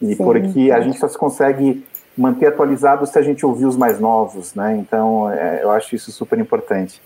[0.00, 0.24] E Sim.
[0.24, 4.54] porque a gente só se consegue manter atualizado se a gente ouvir os mais novos,
[4.54, 4.76] né?
[4.76, 7.00] Então é, eu acho isso super importante.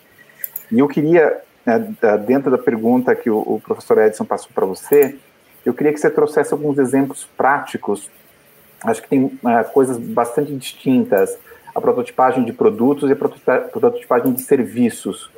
[0.70, 1.78] E eu queria, né,
[2.26, 5.16] dentro da pergunta que o, o professor Edson passou para você,
[5.64, 8.10] eu queria que você trouxesse alguns exemplos práticos.
[8.84, 11.36] Acho que tem é, coisas bastante distintas
[11.74, 15.30] a prototipagem de produtos e a prototipagem de serviços.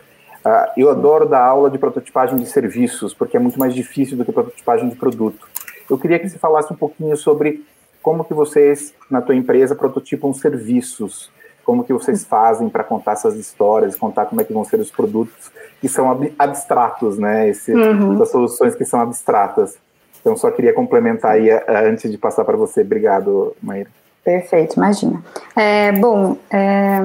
[0.44, 4.24] Uh, eu adoro dar aula de prototipagem de serviços, porque é muito mais difícil do
[4.24, 5.46] que prototipagem de produto.
[5.88, 7.64] Eu queria que você falasse um pouquinho sobre
[8.02, 11.30] como que vocês, na tua empresa, prototipam serviços,
[11.64, 14.90] como que vocês fazem para contar essas histórias, contar como é que vão ser os
[14.90, 17.48] produtos que são ab abstratos, né?
[17.48, 18.20] Esse, Uhum.
[18.22, 19.78] As soluções que são abstratas.
[20.20, 22.82] Então, só queria complementar aí uh, antes de passar para você.
[22.82, 23.88] Obrigado, Maíra.
[24.22, 25.22] Perfeito, imagina.
[25.56, 26.98] É, bom, é,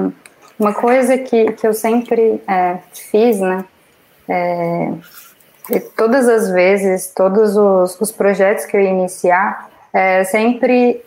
[0.58, 3.64] uma coisa que, que eu sempre é, fiz, né?
[4.28, 4.92] É,
[5.70, 11.02] e todas as vezes, todos os, os projetos que eu ia iniciar, é, sempre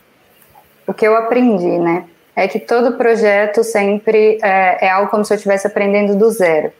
[0.87, 2.05] o que eu aprendi, né?
[2.35, 6.71] É que todo projeto sempre é, é algo como se eu estivesse aprendendo do zero.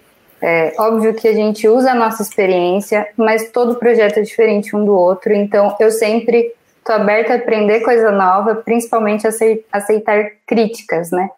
[0.42, 4.84] É óbvio que a gente usa a nossa experiência, mas todo projeto é diferente um
[4.84, 9.28] do outro, então eu sempre estou aberta a aprender coisa nova, principalmente
[9.72, 11.30] aceitar críticas, né?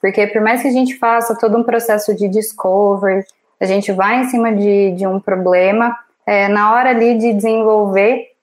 [0.00, 3.26] Porque por mais que a gente faça todo um processo de discovery,
[3.60, 5.94] a gente vai em cima de, de um problema,
[6.26, 8.33] é, na hora ali de desenvolver,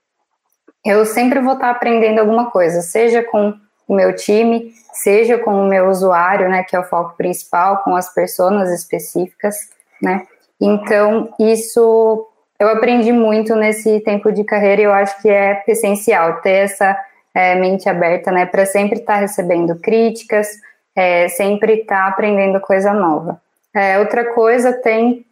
[0.86, 3.54] eu sempre vou estar aprendendo alguma coisa, seja com
[3.88, 7.96] o meu time, seja com o meu usuário, né, que é o foco principal, com
[7.96, 9.56] as pessoas específicas,
[10.02, 10.26] né?
[10.60, 12.28] Então, isso
[12.60, 16.96] eu aprendi muito nesse tempo de carreira e eu acho que é essencial ter essa
[17.34, 20.48] é, mente aberta, né, para sempre estar recebendo críticas,
[20.96, 23.41] é, sempre estar aprendendo coisa nova.
[23.74, 25.26] É, outra coisa, tem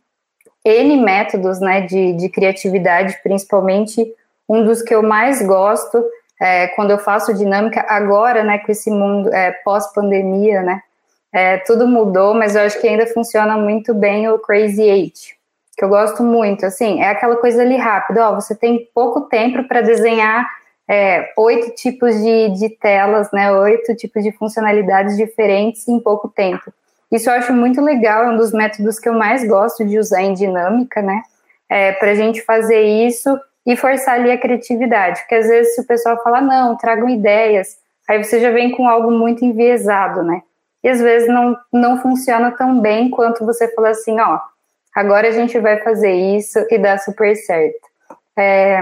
[0.66, 4.12] N métodos, né, de, de criatividade, principalmente
[4.50, 6.04] um dos que eu mais gosto,
[6.42, 10.82] é, quando eu faço dinâmica, agora, né, com esse mundo é, pós-pandemia, né,
[11.32, 15.38] é, tudo mudou, mas eu acho que ainda funciona muito bem o Crazy Eight,
[15.78, 19.68] que eu gosto muito, assim, é aquela coisa ali rápida, ó, você tem pouco tempo
[19.68, 20.50] para desenhar
[20.90, 26.74] é, oito tipos de, de telas, né, oito tipos de funcionalidades diferentes em pouco tempo.
[27.12, 30.22] Isso eu acho muito legal, é um dos métodos que eu mais gosto de usar
[30.22, 31.22] em dinâmica, né,
[31.70, 35.82] é, para a gente fazer isso e forçar ali a criatividade, porque às vezes se
[35.82, 37.78] o pessoal fala, não, tragam ideias,
[38.10, 40.42] aí você já vem com algo muito enviesado, né,
[40.84, 44.40] e às vezes não, não funciona tão bem quanto você falar assim, ó,
[44.96, 47.88] agora a gente vai fazer isso e dá super certo.
[48.36, 48.80] É,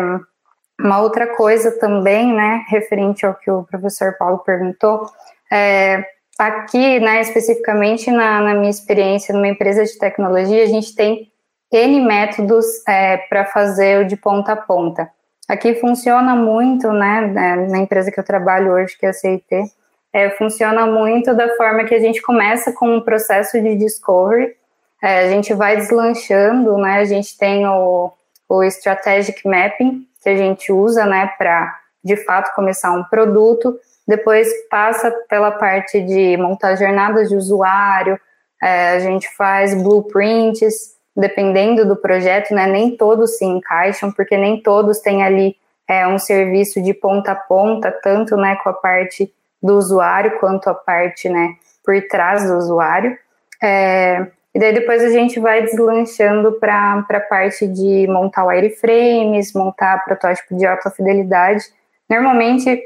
[0.80, 5.06] uma outra coisa também, né, referente ao que o professor Paulo perguntou,
[5.52, 6.06] é,
[6.40, 11.30] aqui, né, especificamente na, na, minha experiência numa empresa de tecnologia, a gente tem
[11.72, 15.10] N métodos é, para fazer o de ponta a ponta.
[15.48, 19.72] Aqui funciona muito, né, na empresa que eu trabalho hoje, que é a CIT,
[20.14, 24.56] é, funciona muito da forma que a gente começa com um processo de discovery,
[25.02, 28.12] é, a gente vai deslanchando, né, a gente tem o,
[28.50, 33.78] o strategic mapping, que a gente usa, né, para de fato começar um produto,
[34.08, 38.20] depois passa pela parte de montar jornadas de usuário,
[38.62, 44.62] é, a gente faz blueprints, dependendo do projeto, né, nem todos se encaixam, porque nem
[44.62, 45.56] todos têm ali
[45.88, 50.70] é, um serviço de ponta a ponta, tanto, né, com a parte do usuário quanto
[50.70, 53.18] a parte, né, por trás do usuário.
[53.62, 60.04] É, e daí depois a gente vai deslanchando para a parte de montar wireframes, montar
[60.06, 61.66] protótipo de alta fidelidade.
[62.08, 62.80] Normalmente,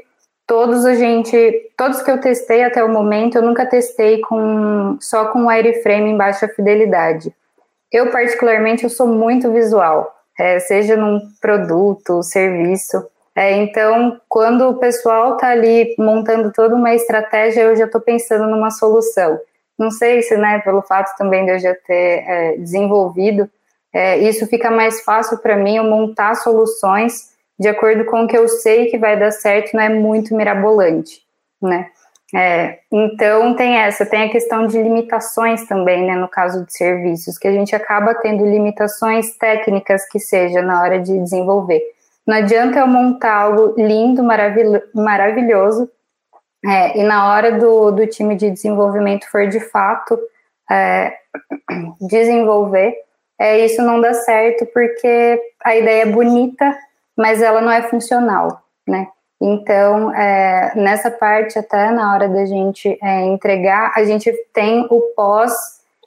[0.46, 5.26] todos a gente, todos que eu testei até o momento, eu nunca testei com só
[5.26, 7.32] com wireframe em baixa fidelidade.
[7.92, 13.06] Eu, particularmente, eu sou muito visual, é, seja num produto, serviço.
[13.36, 18.46] É, então, quando o pessoal está ali montando toda uma estratégia, eu já estou pensando
[18.46, 19.38] numa solução.
[19.78, 23.48] Não sei se, né, pelo fato também de eu já ter é, desenvolvido,
[23.92, 28.36] é, isso fica mais fácil para mim eu montar soluções de acordo com o que
[28.36, 31.20] eu sei que vai dar certo, não é muito mirabolante,
[31.60, 31.90] né?
[32.34, 37.36] É, então tem essa, tem a questão de limitações também, né, no caso de serviços,
[37.36, 41.82] que a gente acaba tendo limitações técnicas que seja na hora de desenvolver.
[42.26, 45.90] Não adianta eu montar algo lindo, maravil maravilhoso,
[46.64, 50.18] é, e na hora do, do time de desenvolvimento for de fato
[50.70, 51.12] é,
[52.00, 52.94] desenvolver,
[53.38, 56.78] é, isso não dá certo porque a ideia é bonita,
[57.16, 59.08] mas ela não é funcional, né?
[59.44, 65.00] Então, é, nessa parte, até na hora da gente é, entregar, a gente tem o
[65.16, 65.52] pós,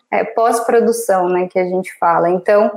[0.10, 2.30] é, pós-produção, né, que a gente fala.
[2.30, 2.72] Então,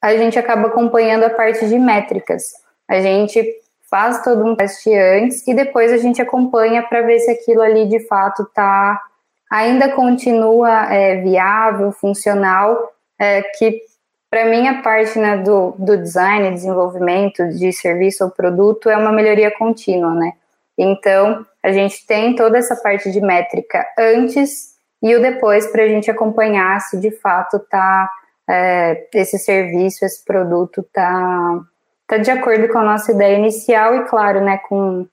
[0.00, 2.52] a gente acaba acompanhando a parte de métricas.
[2.86, 3.44] A gente
[3.90, 7.88] faz todo um teste antes e depois a gente acompanha para ver se aquilo ali
[7.88, 9.02] de fato está
[9.50, 13.82] ainda continua é, viável, funcional, é, que
[14.30, 19.12] para mim a parte né, do, do design, desenvolvimento de serviço ou produto é uma
[19.12, 20.32] melhoria contínua, né?
[20.76, 25.88] Então a gente tem toda essa parte de métrica antes e o depois para a
[25.88, 28.10] gente acompanhar se de fato tá
[28.48, 31.60] é, esse serviço, esse produto tá
[32.06, 35.06] tá de acordo com a nossa ideia inicial e claro, né, com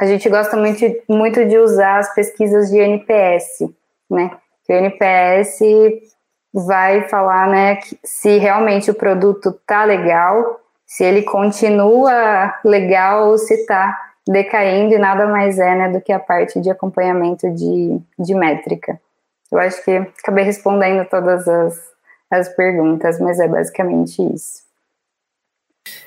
[0.00, 3.68] a gente gosta muito, muito de usar as pesquisas de NPS,
[4.10, 4.30] né?
[4.64, 5.60] Que o NPS
[6.52, 13.66] vai falar, né, se realmente o produto tá legal, se ele continua legal ou se
[13.66, 18.34] tá decaindo e nada mais é, né, do que a parte de acompanhamento de, de
[18.34, 19.00] métrica.
[19.50, 19.90] Eu acho que
[20.22, 21.78] acabei respondendo todas as,
[22.30, 24.69] as perguntas, mas é basicamente isso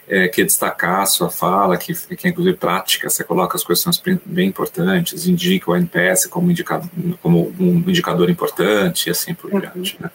[0.08, 4.02] é, que destacar a sua fala, que, que é inclusive prática, você coloca as questões
[4.26, 6.90] bem importantes, indica o NPS como, indicador,
[7.22, 9.60] como um indicador importante e assim por uhum.
[9.60, 9.98] diante.
[10.00, 10.10] Né?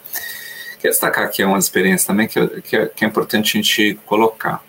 [0.79, 3.99] Quer destacar que é uma experiência também que, que, é, que é importante a gente
[4.05, 4.63] colocar.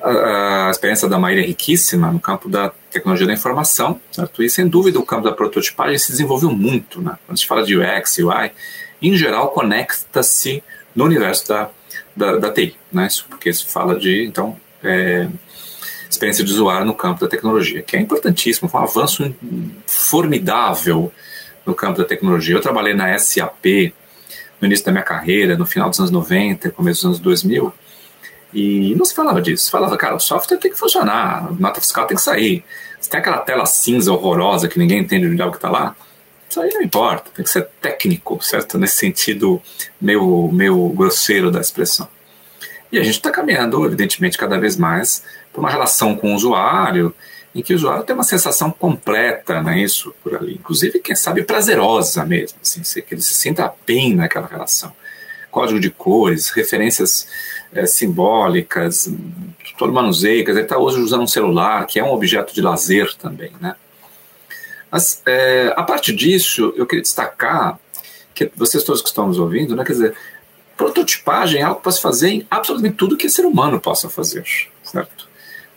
[0.00, 4.42] A, a experiência da Maíra é riquíssima no campo da tecnologia da informação, certo?
[4.42, 7.18] E sem dúvida o campo da prototipagem se desenvolveu muito, né?
[7.26, 8.52] Quando a gente fala de UX, UI,
[9.02, 10.62] em geral conecta-se
[10.94, 11.68] no universo da
[12.16, 13.08] da, da TI, né?
[13.28, 15.28] porque se fala de, então, é,
[16.08, 19.34] experiência de usuário no campo da tecnologia, que é importantíssimo, foi um avanço
[19.86, 21.12] formidável
[21.66, 22.54] no campo da tecnologia.
[22.54, 23.92] Eu trabalhei na SAP
[24.60, 27.72] no início da minha carreira, no final dos anos 90, começo dos anos 2000,
[28.52, 29.64] e não se falava disso.
[29.64, 32.64] Se falava, cara, o software tem que funcionar, a nota fiscal tem que sair.
[33.00, 35.96] Se tem aquela tela cinza horrorosa que ninguém entende é o que está lá,
[36.54, 38.78] isso aí não importa, tem que ser técnico, certo?
[38.78, 39.60] Nesse sentido
[40.00, 42.08] meio, meio grosseiro da expressão.
[42.92, 47.12] E a gente está caminhando, evidentemente, cada vez mais para uma relação com o usuário,
[47.52, 50.54] em que o usuário tem uma sensação completa, não é isso, por ali.
[50.54, 54.92] Inclusive, quem sabe, prazerosa mesmo, assim, que ele se sinta bem naquela relação.
[55.50, 57.26] Código de cores, referências
[57.72, 59.12] é, simbólicas,
[59.76, 63.12] todo manuseio, quer dizer, está hoje usando um celular, que é um objeto de lazer
[63.16, 63.74] também, né?
[64.94, 67.80] Mas, é, a partir disso, eu queria destacar
[68.32, 70.14] que vocês todos que estão nos ouvindo, né, quer dizer,
[70.76, 74.44] prototipagem é algo que pode se fazer em absolutamente tudo que ser humano possa fazer,
[74.84, 75.28] certo?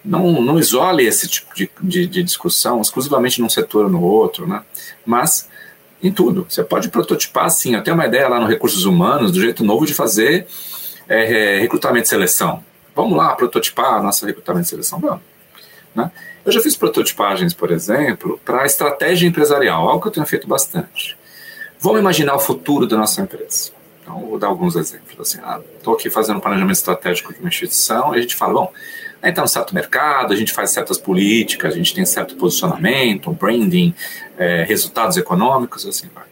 [0.06, 4.47] Não, não isole esse tipo de, de, de discussão exclusivamente num setor ou no outro,
[4.47, 4.62] né?
[5.03, 5.49] Mas
[6.03, 6.45] em tudo.
[6.47, 7.73] Você pode prototipar, sim.
[7.73, 10.45] Eu tenho uma ideia lá no Recursos Humanos do jeito novo de fazer
[11.10, 12.63] é, recrutamento e seleção.
[12.95, 14.99] Vamos lá prototipar a nossa recrutamento e seleção?
[14.99, 15.21] Vamos.
[15.95, 16.12] Né?
[16.47, 21.17] Eu já fiz prototipagens, por exemplo, para estratégia empresarial, algo que eu tenho feito bastante.
[21.77, 23.71] Vamos imaginar o futuro da nossa empresa.
[24.01, 25.19] Então, vou dar alguns exemplos.
[25.19, 25.39] Assim,
[25.75, 28.71] estou ah, aqui fazendo um planejamento estratégico de uma instituição e a gente fala, bom,
[29.21, 33.29] a gente está certo mercado, a gente faz certas políticas, a gente tem certo posicionamento,
[33.33, 33.93] branding,
[34.38, 36.23] é, resultados econômicos, assim vai.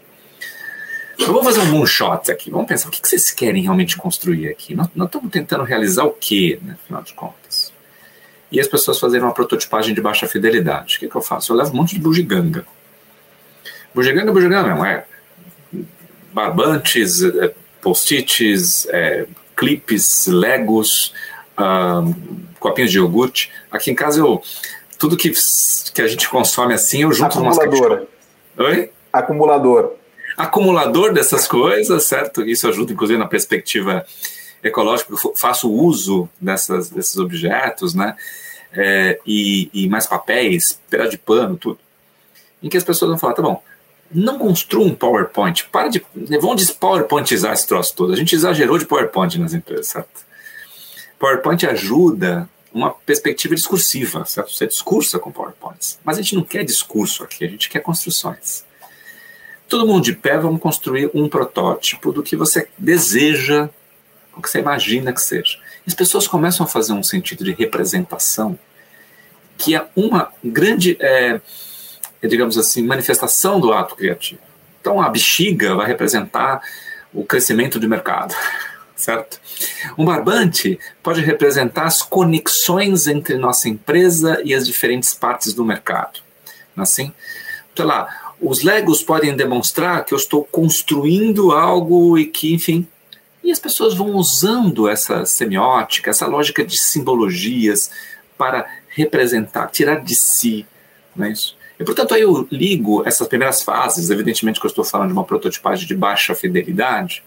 [1.19, 2.49] Eu vou fazer um moonshot aqui.
[2.49, 4.73] Vamos pensar, o que vocês querem realmente construir aqui?
[4.75, 7.44] Nós, nós estamos tentando realizar o quê, né, afinal de contas?
[8.55, 10.95] E as pessoas fazerem uma prototipagem de baixa fidelidade.
[10.95, 11.51] O que, que eu faço?
[11.51, 12.65] Eu levo um monte de bugiganga.
[13.93, 15.05] Bugiganga, bugiganga mesmo, é
[16.31, 21.13] barbantes, é, post-its, é, clipes, legos,
[22.59, 23.51] copinhos de iogurte.
[23.71, 24.41] Aqui em casa eu
[24.97, 25.31] tudo que,
[25.93, 28.07] que a gente consome assim, eu junto umas Acumulador.
[28.57, 28.91] Oi?
[29.11, 29.93] Acumulador.
[30.37, 32.41] Acumulador dessas coisas, certo?
[32.43, 34.05] Isso ajuda, inclusive, na perspectiva
[34.63, 38.15] ecológica, eu faço uso dessas, desses objetos, né?
[38.75, 41.79] É, e, e, mais papéis, pedaço de pano, tudo.
[42.61, 43.63] Em que as pessoas vão falar, tá bom,
[44.11, 46.05] não construa um PowerPoint, para de.
[46.41, 48.13] Vão despowerpointizar esse troço todo.
[48.13, 50.25] A gente exagerou de PowerPoint nas empresas, certo?
[51.17, 54.51] PowerPoint ajuda uma perspectiva discursiva, certo?
[54.53, 55.97] Você discursa com PowerPoints.
[56.03, 58.65] Mas a gente não quer discurso aqui, a gente quer construções.
[59.67, 63.69] Todo mundo de pé, vamos construir um protótipo do que você deseja
[64.35, 65.57] o que você imagina que seja.
[65.87, 68.59] As pessoas começam a fazer um sentido de representação
[69.57, 71.39] que é uma grande é,
[72.27, 74.41] digamos assim, manifestação do ato criativo.
[74.81, 76.61] Então, a bexiga vai representar
[77.13, 78.35] o crescimento do mercado,
[78.95, 79.39] certo?
[79.97, 86.19] Um barbante pode representar as conexões entre nossa empresa e as diferentes partes do mercado.
[86.77, 87.13] Assim,
[87.75, 92.87] sei lá, os Legos podem demonstrar que eu estou construindo algo e que, enfim,
[93.43, 97.91] e as pessoas vão usando essa semiótica, essa lógica de simbologias
[98.37, 100.65] para representar, tirar de si,
[101.15, 101.55] não é isso?
[101.77, 105.25] E, portanto, aí eu ligo essas primeiras fases, evidentemente que eu estou falando de uma
[105.25, 107.21] prototipagem de baixa fidelidade,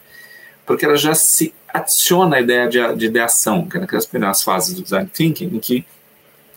[0.64, 4.74] porque ela já se adiciona a ideia de, de ideação, que é naquelas primeiras fases
[4.74, 5.84] do design thinking, em que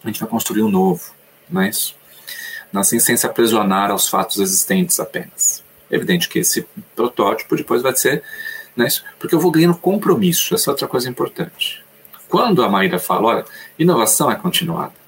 [0.04, 1.14] a gente vai construir um novo,
[1.50, 1.96] não é isso?
[2.74, 5.62] Assim, sem se aprisionar aos fatos existentes apenas.
[5.90, 8.24] É evidente que esse protótipo depois vai ser,
[8.76, 11.84] né, isso, porque eu vou ganhando compromisso, essa é outra coisa importante.
[12.30, 13.46] Quando a Maíra fala, olha,
[13.78, 15.01] inovação é continuada.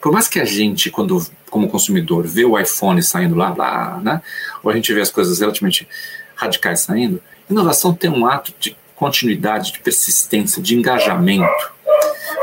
[0.00, 4.22] Por mais que a gente, quando como consumidor, vê o iPhone saindo lá, lá, né,
[4.62, 5.88] ou a gente vê as coisas relativamente
[6.34, 7.20] radicais saindo,
[7.50, 11.72] inovação tem um ato de continuidade, de persistência, de engajamento.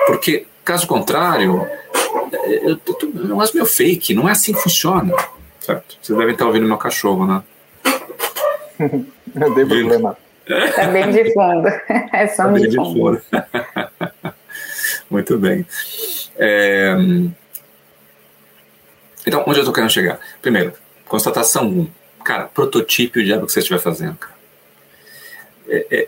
[0.08, 1.68] Porque, caso contrário,
[2.64, 5.14] eu tô, é um negócio meio fake, não é assim que funciona.
[5.60, 5.97] Certo?
[6.01, 7.43] Vocês devem estar ouvindo meu cachorro, né?
[9.34, 10.18] não tem problema.
[10.76, 11.68] Tá bem de fundo.
[12.14, 13.22] É só tá de, de fundo.
[15.10, 15.66] Muito bem.
[16.38, 16.95] É...
[19.26, 20.19] Então, onde eu estou querendo chegar?
[20.41, 20.73] Primeiro,
[21.05, 21.80] constatação 1.
[21.80, 21.88] Um.
[22.23, 24.15] Cara, prototipe o diabo que você estiver fazendo.
[24.15, 24.36] Cara.
[25.67, 26.07] É, é,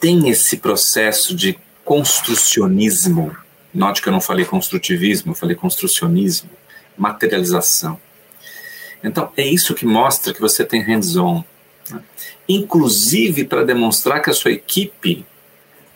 [0.00, 3.36] tem esse processo de construcionismo.
[3.74, 6.50] Note que eu não falei construtivismo, eu falei construcionismo,
[6.96, 8.00] materialização.
[9.02, 11.42] Então, é isso que mostra que você tem hands-on.
[11.90, 12.02] Né?
[12.48, 15.24] Inclusive para demonstrar que a sua equipe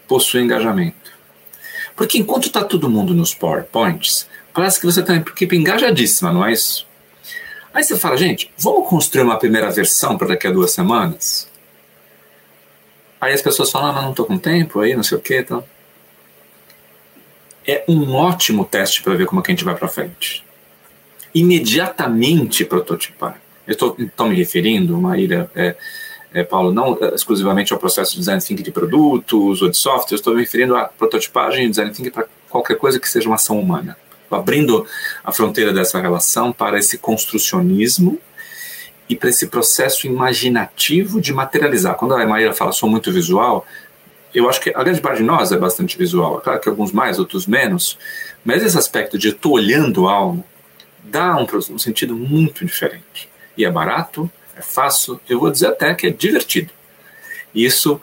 [0.07, 1.13] possui engajamento.
[1.97, 6.45] Porque enquanto está todo mundo nos PowerPoints, parece que você tem uma equipe engajadíssima, não
[6.45, 6.87] é isso?
[7.75, 11.49] Aí você fala, gente, vamos construir uma primeira versão para daqui a duas semanas?
[13.21, 15.39] Aí as pessoas falam, ah, mas não estou com tempo, aí não sei o que.
[15.39, 15.65] Então.
[17.67, 20.45] É um ótimo teste para ver como é que a gente vai para frente.
[21.33, 23.41] Imediatamente prototipar.
[23.67, 25.77] Eu estou me referindo, Maíra, é,
[26.35, 30.17] é, Paulo, não é, exclusivamente ao processo de design thinking de produtos ou de software,
[30.17, 33.59] estou me referindo à prototipagem e design thinking para qualquer coisa que seja uma ação
[33.59, 33.97] humana.
[34.39, 34.87] Abrindo
[35.25, 38.19] a fronteira dessa relação para esse construcionismo
[39.09, 41.95] e para esse processo imaginativo de materializar.
[41.97, 43.67] Quando a Maíra fala sou muito visual,
[44.35, 46.39] eu acho que a grande parte de nós é bastante visual.
[46.39, 47.99] É claro que alguns mais, outros menos,
[48.45, 50.45] mas esse aspecto de estou olhando algo
[51.05, 53.29] dá um, um sentido muito diferente.
[53.57, 56.71] E é barato, é fácil, eu vou dizer até que é divertido.
[57.55, 58.01] Isso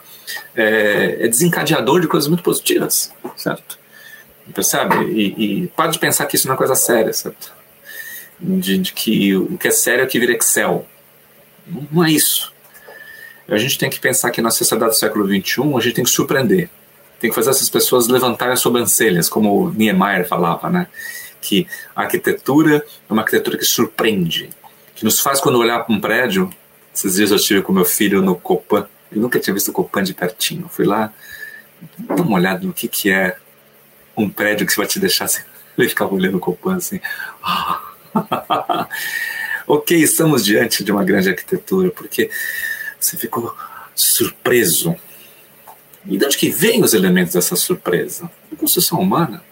[0.56, 3.79] é, é desencadeador de coisas muito positivas, certo?
[4.54, 4.96] Percebe?
[5.06, 7.54] E, e pode pensar que isso não é coisa séria, certo?
[8.40, 10.86] De, de que o que é sério é que vira Excel.
[11.92, 12.54] Não é isso.
[13.48, 16.10] A gente tem que pensar que na sociedade do século XXI a gente tem que
[16.10, 16.70] surpreender.
[17.20, 20.88] Tem que fazer essas pessoas levantarem as sobrancelhas, como Niemeyer falava, né?
[21.42, 24.50] Que a arquitetura é uma arquitetura que surpreende,
[24.96, 26.50] que nos faz, quando olhar para um prédio.
[26.94, 28.88] Esses dias eu estive com meu filho no Copan.
[29.12, 30.70] Eu nunca tinha visto o Copan de pertinho.
[30.70, 31.12] Fui lá,
[31.98, 33.36] dar uma olhada no que, que é
[34.24, 35.42] um prédio que você vai te deixar assim.
[35.78, 37.00] Ele ficava olhando o Copan assim.
[39.66, 42.30] ok, estamos diante de uma grande arquitetura, porque
[43.00, 43.56] você ficou
[43.96, 44.96] surpreso.
[46.06, 48.30] E de onde que vem os elementos dessa surpresa?
[48.52, 49.44] A construção humana.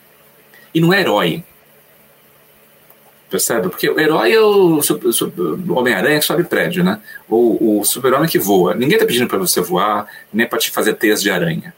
[0.74, 1.44] E não é herói.
[3.30, 3.70] Percebe?
[3.70, 4.80] Porque o herói é o,
[5.70, 7.02] Homem-Aranha que sobe prédio, né?
[7.30, 8.74] Ou o super-homem que voa.
[8.74, 11.74] Ninguém está pedindo para você voar, nem para te fazer teias de aranha.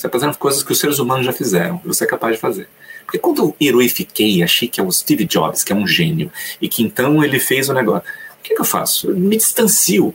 [0.00, 2.40] Você está fazendo coisas que os seres humanos já fizeram, e você é capaz de
[2.40, 2.70] fazer.
[3.04, 6.70] Porque quando eu heroifiquei, achei que é o Steve Jobs, que é um gênio, e
[6.70, 9.10] que então ele fez o negócio, o que, que eu faço?
[9.10, 10.14] Eu me distancio.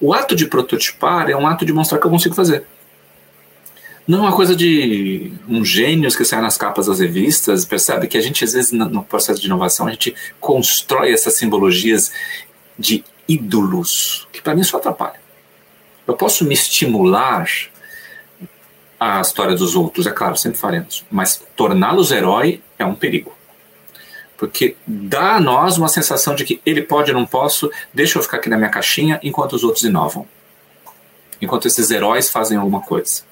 [0.00, 2.64] O ato de prototipar é um ato de mostrar que eu consigo fazer.
[4.08, 8.16] Não é uma coisa de um gênio que sai nas capas das revistas, percebe que
[8.16, 12.10] a gente, às vezes, no processo de inovação, a gente constrói essas simbologias
[12.78, 15.20] de ídolos, que para mim só atrapalha.
[16.06, 17.46] Eu posso me estimular
[19.04, 21.04] a história dos outros, é claro, sempre faremos.
[21.10, 23.36] Mas torná-los herói é um perigo.
[24.36, 28.22] Porque dá a nós uma sensação de que ele pode, eu não posso, deixa eu
[28.22, 30.26] ficar aqui na minha caixinha enquanto os outros inovam.
[31.40, 33.22] Enquanto esses heróis fazem alguma coisa.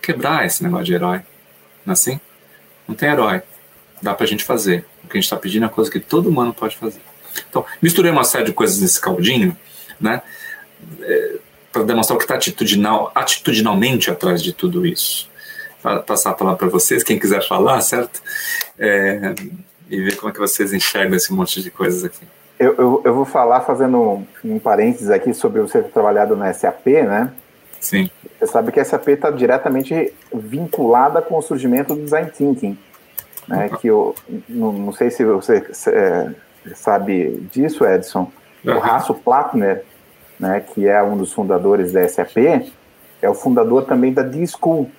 [0.00, 1.20] Quebrar esse negócio de herói.
[1.84, 2.20] Não é assim?
[2.88, 3.42] Não tem herói.
[4.00, 4.86] Dá pra gente fazer.
[5.04, 7.00] O que a gente está pedindo é coisa que todo humano pode fazer.
[7.48, 9.56] Então, misturei uma série de coisas nesse caldinho,
[10.00, 10.22] né?
[11.02, 11.38] É,
[11.72, 15.30] para demonstrar o que está atitudinal, atitudinalmente atrás de tudo isso.
[15.82, 18.20] Vou passar a palavra para vocês, quem quiser falar, certo?
[18.78, 19.34] É,
[19.88, 22.26] e ver como é que vocês enxergam esse monte de coisas aqui.
[22.58, 26.52] Eu, eu, eu vou falar fazendo um, um parênteses aqui sobre você ter trabalhado na
[26.52, 27.32] SAP, né?
[27.80, 28.10] Sim.
[28.38, 32.78] Você sabe que a SAP está diretamente vinculada com o surgimento do Design Thinking.
[33.48, 33.70] Né?
[33.80, 34.14] Que eu
[34.48, 36.30] não, não sei se você é,
[36.74, 38.30] sabe disso, Edson.
[38.62, 38.76] Uhum.
[38.76, 39.84] O Raço Plattner,
[40.40, 42.38] né, que é um dos fundadores da SAP,
[43.20, 44.90] é o fundador também da D-School,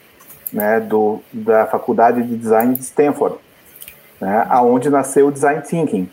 [0.53, 3.37] né, do, da Faculdade de Design de Stanford,
[4.19, 6.09] né, aonde nasceu o Design Thinking.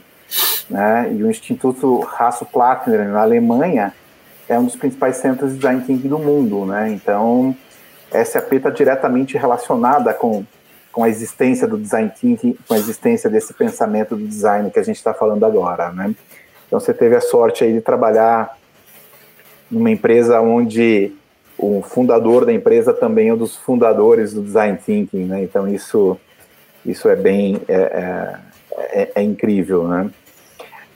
[0.70, 3.92] Né, e o Instituto Hasso Plattner, na Alemanha,
[4.48, 6.64] é um dos principais centros de Design Thinking do mundo.
[6.64, 7.54] Né, então,
[8.24, 10.44] SAP está diretamente relacionada com,
[10.90, 14.82] com a existência do Design Thinking, com a existência desse pensamento do design que a
[14.82, 15.90] gente está falando agora.
[15.90, 16.14] Né.
[16.66, 18.57] Então, você teve a sorte aí de trabalhar
[19.70, 21.12] numa empresa onde
[21.58, 25.42] o fundador da empresa também é um dos fundadores do design thinking, né?
[25.42, 26.18] Então isso
[26.86, 28.38] isso é bem é, é,
[29.02, 30.10] é, é incrível, né?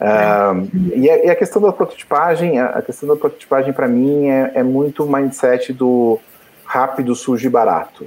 [0.00, 4.50] Uh, e, a, e, a, questão da prototipagem, a, questão da prototipagem para mim é,
[4.56, 6.18] é muito mindset do
[6.64, 8.06] rápido, sujo e barato,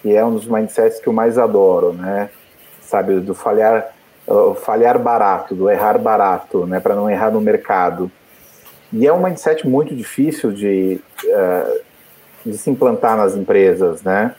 [0.00, 2.30] que é um dos mindsets que eu mais adoro, né?
[2.80, 3.88] Sabe, do falhar,
[4.26, 6.80] uh, falhar barato, do errar barato, né?
[6.80, 8.10] Para não errar no mercado.
[8.92, 11.80] E é um mindset muito difícil de, uh,
[12.44, 14.34] de se implantar nas empresas, né?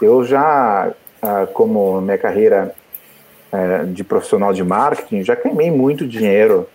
[0.00, 2.74] Eu já, uh, como minha carreira
[3.52, 6.66] uh, de profissional de marketing, já queimei muito dinheiro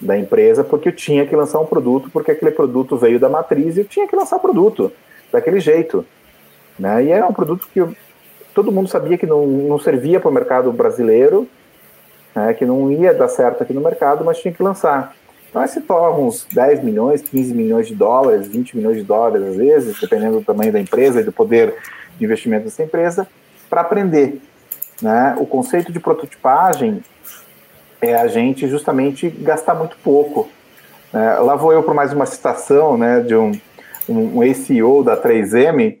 [0.00, 3.76] da empresa porque eu tinha que lançar um produto, porque aquele produto veio da matriz
[3.76, 4.92] e eu tinha que lançar o produto
[5.30, 6.04] daquele jeito.
[6.78, 7.04] Né?
[7.04, 7.80] E era um produto que
[8.54, 11.46] todo mundo sabia que não, não servia para o mercado brasileiro,
[12.34, 12.54] né?
[12.54, 15.14] que não ia dar certo aqui no mercado, mas tinha que lançar.
[15.50, 19.56] Então, se torna uns 10 milhões, 15 milhões de dólares, 20 milhões de dólares, às
[19.56, 21.74] vezes, dependendo do tamanho da empresa e do poder
[22.16, 23.26] de investimento dessa empresa,
[23.68, 24.40] para aprender.
[25.02, 25.36] Né?
[25.40, 27.02] O conceito de prototipagem
[28.00, 30.48] é a gente justamente gastar muito pouco.
[31.12, 31.34] Né?
[31.40, 33.50] Lá vou eu para mais uma citação né, de um,
[34.08, 35.98] um, ACO da 3M,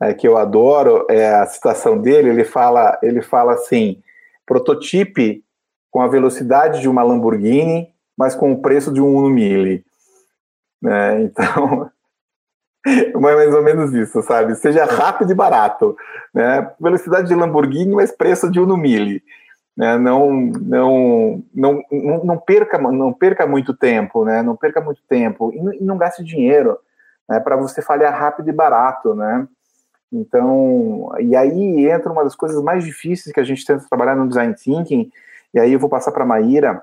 [0.00, 4.02] é, que eu adoro, é a citação dele, ele fala, ele fala assim,
[4.46, 5.44] prototipe
[5.90, 9.84] com a velocidade de uma Lamborghini mas com o preço de um Uno Mille.
[10.80, 11.22] Né?
[11.22, 11.90] Então,
[13.20, 14.54] mais ou menos isso, sabe?
[14.54, 15.96] Seja rápido e barato.
[16.32, 16.70] Né?
[16.80, 19.22] Velocidade de Lamborghini, mas preço de Uno Mille.
[19.76, 19.98] Né?
[19.98, 24.42] Não, não, não, não, não, perca, não perca muito tempo, né?
[24.42, 26.78] Não perca muito tempo e não, e não gaste dinheiro
[27.28, 27.38] né?
[27.40, 29.46] para você falhar rápido e barato, né?
[30.10, 34.28] Então, e aí entra uma das coisas mais difíceis que a gente tenta trabalhar no
[34.28, 35.10] design thinking,
[35.52, 36.82] e aí eu vou passar para a Maíra,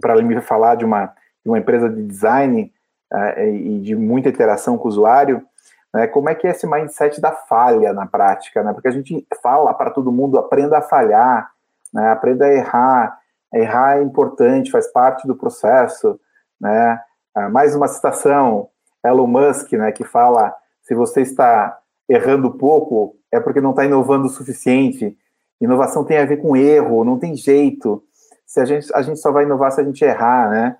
[0.00, 2.72] para me falar de uma, de uma empresa de design
[3.12, 5.44] uh, e de muita interação com o usuário,
[5.92, 8.72] né, como é que é esse mindset da falha na prática, né?
[8.72, 11.50] Porque a gente fala para todo mundo, aprenda a falhar,
[11.92, 13.18] né, aprenda a errar,
[13.52, 16.18] errar é importante, faz parte do processo,
[16.60, 17.00] né?
[17.36, 18.68] Uh, mais uma citação,
[19.04, 21.78] Elon Musk, né, que fala, se você está
[22.08, 25.16] errando pouco, é porque não está inovando o suficiente.
[25.60, 28.02] Inovação tem a ver com erro, não tem jeito
[28.50, 30.76] se a gente, a gente só vai inovar se a gente errar, né?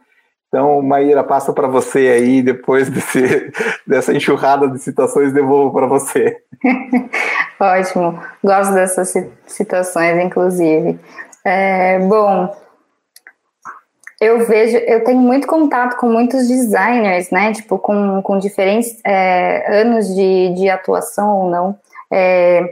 [0.48, 3.52] Então, Maíra, passo para você aí, depois desse,
[3.86, 6.36] dessa enxurrada de citações, devolvo para você.
[7.60, 9.14] Ótimo, gosto dessas
[9.46, 10.98] citações, inclusive.
[11.44, 12.52] É, bom,
[14.20, 17.52] eu vejo, eu tenho muito contato com muitos designers, né?
[17.52, 21.78] Tipo, com, com diferentes é, anos de, de atuação ou não.
[22.12, 22.64] É,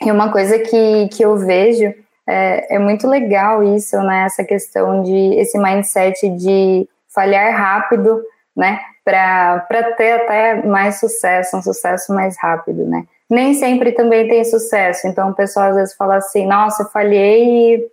[0.00, 1.92] e uma coisa que, que eu vejo
[2.30, 4.24] é, é muito legal isso, né?
[4.24, 8.22] Essa questão de esse mindset de falhar rápido,
[8.56, 8.80] né?
[9.04, 13.04] Para ter até mais sucesso, um sucesso mais rápido, né?
[13.28, 17.74] Nem sempre também tem sucesso, então o pessoal às vezes fala assim: nossa, eu falhei
[17.74, 17.90] e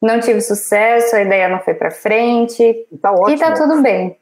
[0.00, 3.30] não tive sucesso, a ideia não foi para frente, tá ótimo.
[3.30, 4.16] e tá tudo bem.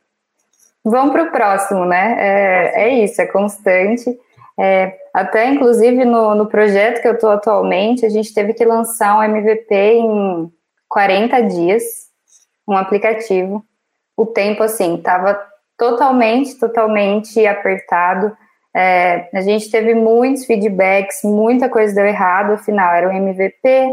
[0.84, 2.16] Vamos para o próximo, né?
[2.18, 4.18] É, é isso, é constante.
[4.58, 9.18] É, até, inclusive, no, no projeto que eu estou atualmente, a gente teve que lançar
[9.18, 10.52] um MVP em
[10.88, 11.82] 40 dias,
[12.66, 13.64] um aplicativo.
[14.16, 15.40] O tempo, assim, estava
[15.76, 18.36] totalmente, totalmente apertado.
[18.76, 22.52] É, a gente teve muitos feedbacks, muita coisa deu errado.
[22.52, 23.92] Afinal, era um MVP,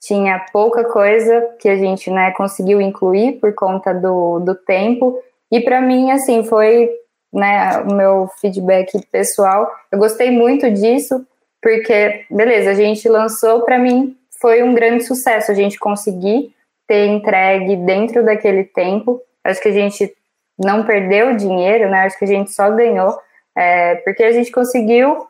[0.00, 5.18] tinha pouca coisa que a gente né, conseguiu incluir por conta do, do tempo.
[5.50, 6.90] E para mim, assim, foi
[7.32, 9.70] né, o meu feedback pessoal.
[9.90, 11.26] Eu gostei muito disso,
[11.60, 16.54] porque, beleza, a gente lançou, para mim, foi um grande sucesso a gente conseguir
[16.86, 19.20] ter entregue dentro daquele tempo.
[19.44, 20.14] Acho que a gente
[20.58, 22.02] não perdeu dinheiro, né?
[22.02, 23.18] Acho que a gente só ganhou,
[23.56, 25.26] é, porque a gente conseguiu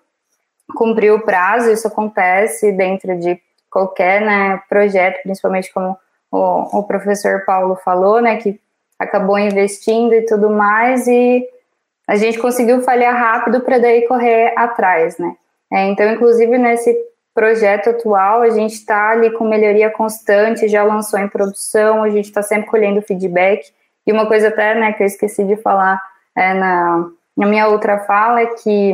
[0.76, 1.70] cumprir o prazo.
[1.70, 3.40] Isso acontece dentro de
[3.70, 5.96] qualquer né, projeto, principalmente como
[6.30, 8.60] o, o professor Paulo falou, né, que
[8.98, 11.46] acabou investindo e tudo mais, e
[12.08, 15.36] a gente conseguiu falhar rápido para daí correr atrás, né.
[15.70, 16.96] É, então, inclusive, nesse
[17.34, 22.24] projeto atual, a gente está ali com melhoria constante, já lançou em produção, a gente
[22.24, 23.70] está sempre colhendo feedback,
[24.06, 26.02] e uma coisa até, né, que eu esqueci de falar
[26.34, 28.92] é, na, na minha outra fala é que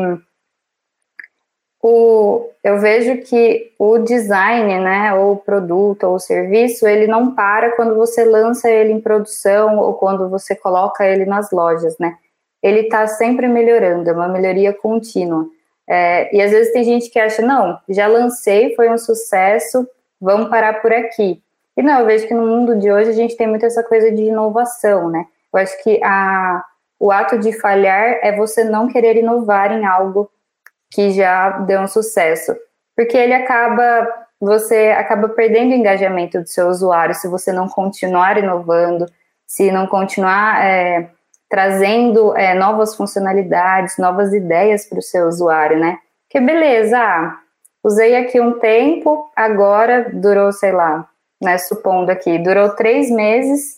[1.81, 7.35] o, eu vejo que o design, né, ou o produto ou o serviço, ele não
[7.35, 12.17] para quando você lança ele em produção ou quando você coloca ele nas lojas, né?
[12.65, 15.47] Ele está sempre melhorando, é uma melhoria contínua.
[15.87, 19.87] É, e às vezes tem gente que acha, não, já lancei, foi um sucesso,
[20.19, 21.43] vamos parar por aqui.
[21.77, 24.11] E não, eu vejo que no mundo de hoje a gente tem muito essa coisa
[24.11, 25.27] de inovação, né?
[25.53, 26.65] Eu acho que a,
[26.99, 30.31] o ato de falhar é você não querer inovar em algo
[30.91, 32.57] que já deu um sucesso,
[32.97, 34.09] porque ele acaba
[34.41, 39.07] você acaba perdendo o engajamento do seu usuário se você não continuar inovando,
[39.47, 41.11] se não continuar é,
[41.55, 45.99] trazendo é, novas funcionalidades, novas ideias para o seu usuário, né?
[46.29, 47.39] Que beleza, ah,
[47.85, 51.09] usei aqui um tempo, agora durou, sei lá,
[51.41, 53.77] né, supondo aqui, durou três meses,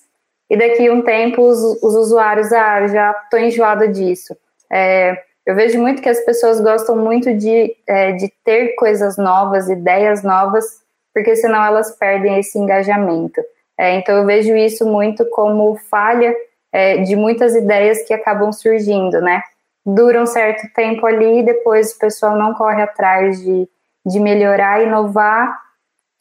[0.48, 4.34] e daqui um tempo os, os usuários, ah, já estou enjoada disso.
[4.72, 5.14] É,
[5.44, 10.22] eu vejo muito que as pessoas gostam muito de, é, de ter coisas novas, ideias
[10.22, 10.64] novas,
[11.12, 13.42] porque senão elas perdem esse engajamento.
[13.78, 16.34] É, então eu vejo isso muito como falha
[16.72, 19.42] é, de muitas ideias que acabam surgindo, né?
[19.84, 23.68] Dura um certo tempo ali, depois o pessoal não corre atrás de,
[24.04, 25.58] de melhorar, inovar,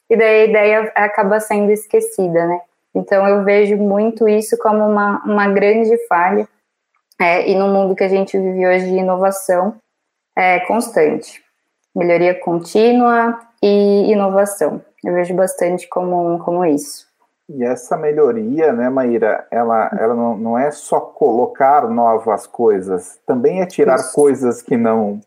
[0.08, 2.60] e daí a ideia acaba sendo esquecida, né?
[2.94, 6.48] Então eu vejo muito isso como uma, uma grande falha
[7.20, 9.74] é, e no mundo que a gente vive hoje de inovação
[10.36, 11.42] é constante,
[11.94, 14.84] melhoria contínua e inovação.
[15.02, 17.05] Eu vejo bastante como, como isso.
[17.48, 23.60] E essa melhoria, né, Maíra, ela, ela não, não é só colocar novas coisas, também
[23.60, 24.12] é tirar isso.
[24.12, 25.20] coisas que não,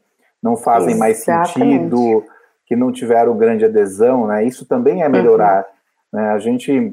[0.43, 0.99] não fazem Exatamente.
[0.99, 2.25] mais sentido,
[2.65, 4.43] que não tiveram grande adesão, né?
[4.43, 5.65] Isso também é melhorar.
[6.13, 6.19] Uhum.
[6.19, 6.29] Né?
[6.31, 6.91] A gente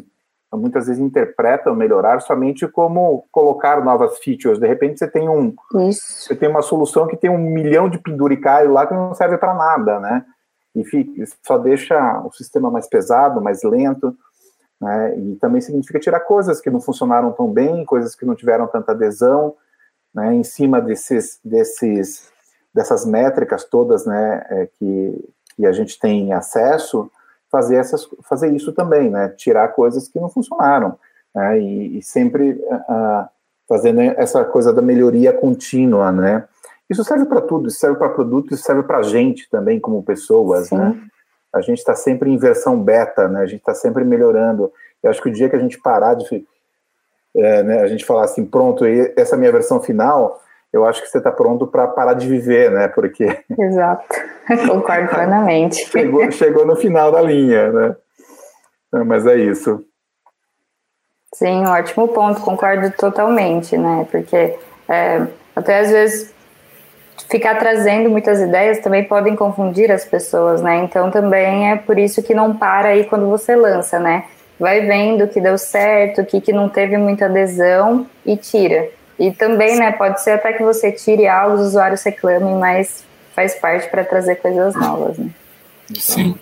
[0.55, 4.59] muitas vezes interpretam melhorar somente como colocar novas features.
[4.59, 5.55] De repente você tem um,
[5.89, 6.01] Isso.
[6.23, 9.55] você tem uma solução que tem um milhão de penduricalho lá que não serve para
[9.55, 10.25] nada, né?
[10.75, 14.17] E fica, só deixa o sistema mais pesado, mais lento,
[14.81, 15.19] né?
[15.19, 18.93] E também significa tirar coisas que não funcionaram tão bem, coisas que não tiveram tanta
[18.93, 19.55] adesão,
[20.15, 20.35] né?
[20.35, 22.31] Em cima desses, desses,
[22.75, 24.45] dessas métricas todas, né?
[24.51, 27.11] É, que, que a gente tem acesso
[27.51, 29.29] fazer, essas, fazer isso também, né?
[29.31, 30.99] Tirar coisas que não funcionaram,
[31.35, 31.59] né?
[31.59, 33.29] E, e sempre uh,
[33.69, 36.45] fazendo essa coisa da melhoria contínua, né?
[36.89, 40.03] Isso serve para tudo, isso serve para produto, isso serve para a gente também como
[40.03, 40.77] pessoas, Sim.
[40.77, 41.01] né?
[41.57, 43.41] A gente está sempre em versão beta, né?
[43.41, 44.73] A gente está sempre melhorando.
[45.03, 46.47] Eu acho que o dia que a gente parar de
[47.37, 50.41] é, né, a gente falar assim, pronto, essa é a minha versão final,
[50.73, 52.89] eu acho que você está pronto para parar de viver, né?
[52.89, 53.25] Porque.
[53.59, 54.05] Exato,
[54.69, 55.85] concordo plenamente.
[55.91, 57.97] chegou, chegou no final da linha, né?
[59.05, 59.85] Mas é isso.
[61.35, 64.07] Sim, ótimo ponto, concordo totalmente, né?
[64.11, 66.35] Porque é, até às vezes
[67.29, 70.77] ficar trazendo muitas ideias também podem confundir as pessoas, né?
[70.85, 74.25] Então também é por isso que não para aí quando você lança, né?
[74.59, 78.89] Vai vendo o que deu certo, o que, que não teve muita adesão e tira.
[79.19, 83.05] E também, né, pode ser até que você tire algo, os usuários reclamem, mas
[83.35, 85.31] faz parte para trazer coisas novas, né?
[85.95, 86.39] Sim.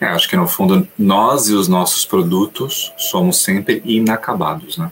[0.00, 4.90] É, acho que no fundo nós e os nossos produtos somos sempre inacabados, né?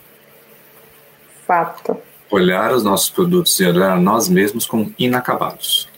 [1.46, 1.96] Fato.
[2.30, 5.88] Olhar os nossos produtos e olhar nós mesmos como inacabados.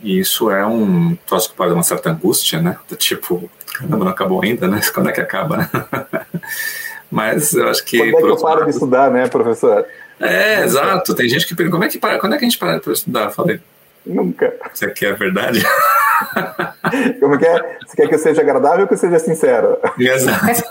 [0.00, 2.76] E isso é um troço que pode dar uma certa angústia, né?
[2.88, 4.80] Do tipo, caramba, não acabou ainda, né?
[4.94, 5.70] Quando é que acaba, né?
[7.10, 7.98] Mas eu acho que.
[7.98, 9.86] Quando é que eu paro de estudar, né, professor?
[10.20, 11.14] É, exato.
[11.14, 12.92] Tem gente que pergunta como é que para, quando é que a gente para para
[12.92, 13.30] estudar?
[13.30, 13.60] falei.
[14.04, 14.54] Nunca.
[14.72, 15.62] Você quer a verdade?
[17.20, 17.78] Como que é?
[17.86, 19.78] Você quer que eu seja agradável ou que eu seja sincero?
[19.98, 20.64] Exato.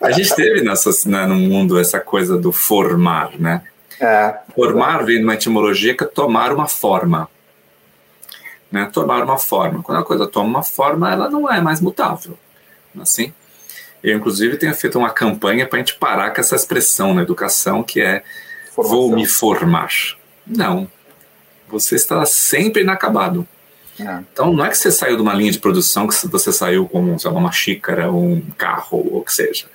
[0.00, 3.62] A gente teve nessa, né, no mundo essa coisa do formar, né?
[4.00, 7.28] É, formar vem de uma etimologia que é tomar uma forma.
[8.70, 8.88] Né?
[8.92, 9.82] Tomar uma forma.
[9.82, 12.36] Quando a coisa toma uma forma, ela não é mais mutável.
[13.00, 13.32] Assim?
[14.02, 17.82] Eu, inclusive, tenho feito uma campanha para a gente parar com essa expressão na educação
[17.82, 18.24] que é
[18.72, 18.98] Formação.
[18.98, 19.92] vou me formar.
[20.44, 20.90] Não.
[21.68, 23.46] Você está sempre inacabado.
[23.98, 24.20] É.
[24.32, 27.18] Então, não é que você saiu de uma linha de produção que você saiu com
[27.18, 29.66] sei lá, uma xícara, um carro, ou o que seja,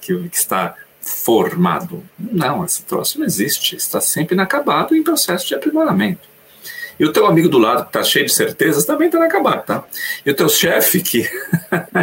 [0.00, 2.02] que, que está formado.
[2.18, 3.76] Não, esse troço não existe.
[3.76, 6.32] Está sempre inacabado em processo de aprimoramento.
[6.98, 9.84] E o teu amigo do lado, que está cheio de certezas, também está inacabado, tá?
[10.24, 11.28] E o teu chefe, que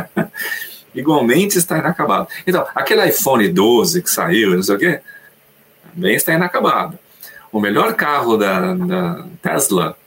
[0.93, 2.27] igualmente está inacabado.
[2.45, 4.99] Então, aquele iPhone 12 que saiu, não sei o quê,
[5.93, 6.97] também está inacabado.
[7.51, 9.97] O melhor carro da, da Tesla,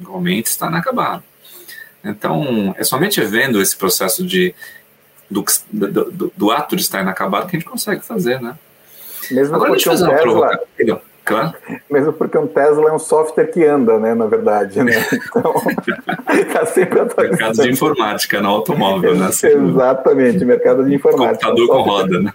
[0.00, 1.22] igualmente está inacabado.
[2.04, 4.54] Então, é somente vendo esse processo de,
[5.30, 8.56] do, do, do, ato de estar inacabado que a gente consegue fazer, né?
[9.30, 10.32] Mesmo Agora, deixa eu fazer uma Tesla...
[10.32, 11.08] provocação.
[11.28, 11.52] Claro.
[11.90, 14.92] Mesmo porque um Tesla é um software que anda, né, na verdade, né?
[15.28, 15.52] Então,
[16.52, 17.38] tá sempre atualizando.
[17.38, 19.28] Mercado de informática no automóvel, né?
[19.44, 21.46] Exatamente, mercado de informática.
[21.46, 22.32] Computador com roda, né?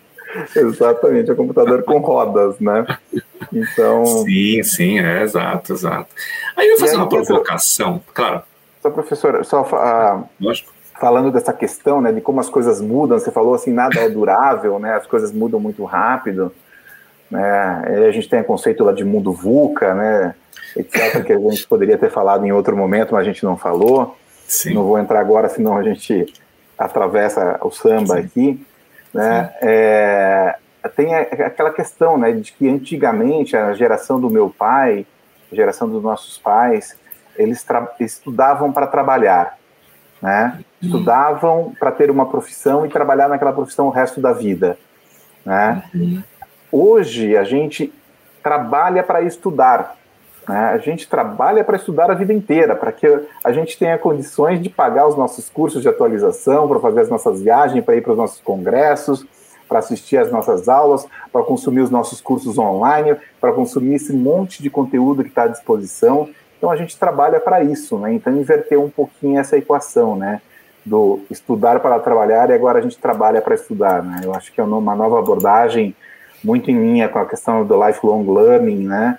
[0.56, 2.86] Exatamente, é um computador com rodas, né?
[3.52, 4.06] Então.
[4.06, 6.08] Sim, sim, é exato, exato.
[6.56, 8.44] Aí eu vou fazer uma provocação, claro.
[8.82, 10.54] Só, professor, só uh,
[11.00, 14.78] falando dessa questão, né, de como as coisas mudam, você falou assim, nada é durável,
[14.80, 14.94] né?
[14.94, 16.54] As coisas mudam muito rápido.
[17.32, 18.08] Né?
[18.08, 20.36] A gente tem o conceito lá de mundo VUCA, né?
[20.76, 24.18] etc., que a gente poderia ter falado em outro momento, mas a gente não falou.
[24.48, 24.74] Sim.
[24.74, 26.32] Não vou entrar agora, senão a gente
[26.78, 28.20] atravessa o samba Sim.
[28.20, 28.66] aqui.
[29.14, 29.54] Né?
[29.62, 30.56] É,
[30.90, 35.06] tem aquela questão né, de que antigamente a geração do meu pai,
[35.52, 36.98] a geração dos nossos pais,
[37.36, 37.66] eles
[38.00, 39.58] estudavam para trabalhar,
[40.22, 40.54] né?
[40.56, 40.64] Uhum.
[40.82, 44.78] Estudavam para ter uma profissão e trabalhar naquela profissão o resto da vida,
[45.46, 45.84] né?
[45.94, 46.24] Uhum.
[46.72, 47.94] Hoje a gente
[48.42, 49.96] trabalha para estudar,
[50.48, 50.72] né?
[50.74, 53.08] a gente trabalha para estudar a vida inteira, para que
[53.44, 57.42] a gente tenha condições de pagar os nossos cursos de atualização, para fazer as nossas
[57.42, 59.26] viagens, para ir para os nossos congressos,
[59.74, 64.62] para assistir às nossas aulas, para consumir os nossos cursos online, para consumir esse monte
[64.62, 66.30] de conteúdo que está à disposição.
[66.60, 68.14] Então a gente trabalha para isso, né?
[68.14, 70.42] Então inverter um pouquinho essa equação, né?
[70.86, 74.22] Do estudar para trabalhar e agora a gente trabalha para estudar, né?
[74.24, 75.96] Eu acho que é uma nova abordagem
[76.44, 79.18] muito em linha com a questão do lifelong learning, né?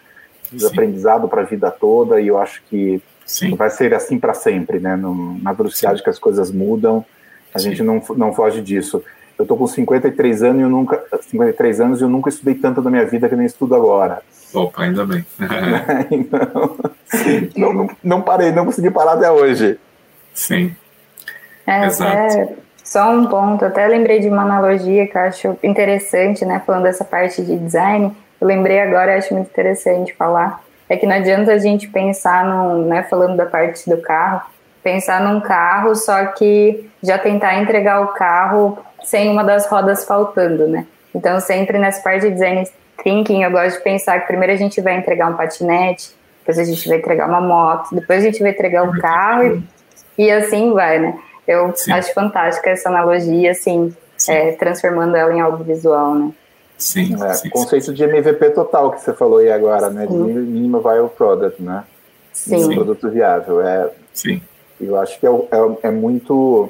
[0.53, 3.57] Do aprendizado para a vida toda, e eu acho que Sim.
[3.57, 4.95] vai ser assim para sempre, né?
[4.95, 6.05] No, na velocidade Sim.
[6.05, 7.05] que as coisas mudam,
[7.53, 7.71] a Sim.
[7.71, 9.03] gente não, não foge disso.
[9.39, 12.81] Eu tô com 53 anos e eu nunca 53 anos e eu nunca estudei tanto
[12.83, 14.23] na minha vida que nem estudo agora.
[14.53, 15.27] Opa, ainda bem.
[16.11, 16.77] então,
[17.57, 19.79] não, não, não, parei, não consegui parar até hoje.
[20.33, 20.75] Sim.
[21.67, 22.17] É, Exato.
[22.17, 22.49] É,
[22.85, 26.63] só um ponto, até lembrei de uma analogia que eu acho interessante, né?
[26.65, 30.63] Falando dessa parte de design, eu lembrei agora, acho muito interessante falar.
[30.89, 34.43] É que não adianta a gente pensar num, né, falando da parte do carro,
[34.83, 40.67] pensar num carro, só que já tentar entregar o carro sem uma das rodas faltando,
[40.67, 40.87] né?
[41.15, 42.69] Então, sempre nessa parte de design
[43.03, 46.65] thinking, eu gosto de pensar que primeiro a gente vai entregar um patinete, depois a
[46.65, 49.63] gente vai entregar uma moto, depois a gente vai entregar um carro
[50.19, 51.19] e, e assim vai, né?
[51.47, 51.93] Eu Sim.
[51.93, 53.95] acho fantástica essa analogia, assim,
[54.29, 56.31] é, transformando ela em algo visual, né?
[56.77, 57.93] Sim, é, sim, conceito sim.
[57.93, 60.07] de MVP total que você falou aí agora, né?
[60.07, 61.85] De mínimo viable product, né?
[62.33, 62.69] Sim.
[62.69, 63.61] De produto viável.
[63.67, 64.43] É, sim.
[64.81, 66.69] Eu acho que é, é, é muito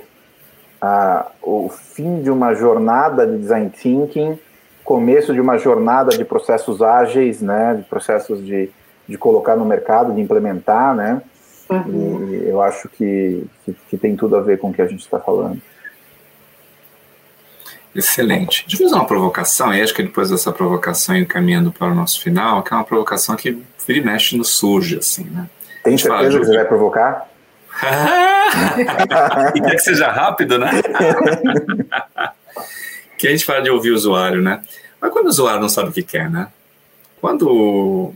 [0.87, 4.39] ah, o fim de uma jornada de design thinking,
[4.85, 7.77] começo de uma jornada de processos ágeis, né?
[7.77, 8.69] De processos de,
[9.09, 11.23] de colocar no mercado, de implementar, né?
[11.71, 12.29] Uhum.
[12.29, 15.01] E eu acho que, que, que, tem tudo a ver com o que a gente
[15.01, 15.59] está falando.
[17.95, 18.67] Excelente.
[18.69, 22.21] Deixa eu fazer uma provocação, e acho que depois dessa provocação, encaminhando para o nosso
[22.21, 25.49] final, que é uma provocação que vira e mexe no surge, assim, né?
[25.83, 27.27] Tem certeza que você vai provocar?
[29.55, 30.71] e quer que seja rápido, né?
[33.19, 34.63] que a gente fala de ouvir o usuário, né?
[35.01, 36.49] Mas quando o usuário não sabe o que quer, né?
[37.21, 38.13] Quando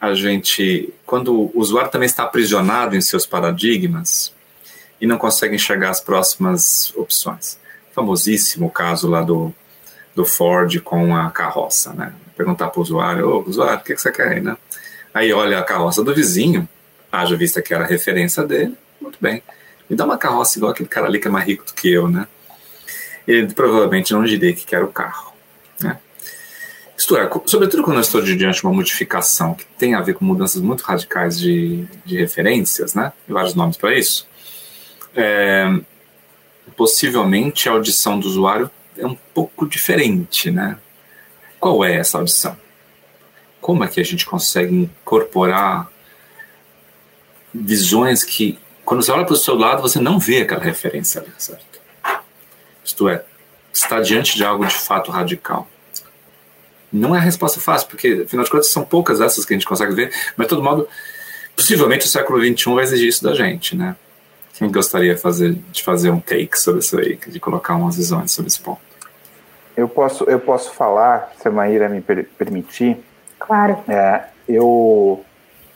[0.00, 4.32] a gente, quando o usuário também está aprisionado em seus paradigmas
[5.00, 7.58] e não consegue enxergar as próximas opções.
[7.92, 9.52] Famosíssimo caso lá do,
[10.14, 12.12] do Ford com a carroça, né?
[12.36, 14.56] Perguntar para o usuário, ô, usuário, o que, que você quer aí, né?
[15.12, 16.68] Aí olha a carroça do vizinho,
[17.10, 18.76] haja vista que era a referência dele,
[19.08, 19.42] muito bem.
[19.88, 22.08] Me dá uma carroça igual aquele cara ali que é mais rico do que eu,
[22.08, 22.26] né?
[23.26, 25.32] Ele provavelmente não diria que quer o carro,
[25.80, 25.98] né?
[26.96, 30.24] Isto é, sobretudo quando eu estou diante de uma modificação que tem a ver com
[30.24, 33.12] mudanças muito radicais de, de referências, né?
[33.26, 34.26] Vários nomes para isso.
[35.14, 35.66] É,
[36.76, 40.78] possivelmente a audição do usuário é um pouco diferente, né?
[41.58, 42.56] Qual é essa audição?
[43.60, 45.90] Como é que a gente consegue incorporar
[47.52, 48.58] visões que,
[48.88, 51.78] quando você olha para o seu lado, você não vê aquela referência ali, certo?
[52.82, 53.22] Isto é,
[53.70, 55.68] está diante de algo de fato radical.
[56.90, 59.66] Não é a resposta fácil, porque, afinal de contas, são poucas essas que a gente
[59.66, 60.88] consegue ver, mas, de todo modo,
[61.54, 63.94] possivelmente o século XXI vai exigir isso da gente, né?
[64.54, 68.32] Quem gostaria de fazer, de fazer um take sobre isso aí, de colocar umas visões
[68.32, 68.80] sobre esse ponto?
[69.76, 72.96] Eu posso, eu posso falar, se a Maíra me per permitir.
[73.38, 73.84] Claro.
[73.86, 75.22] É, eu,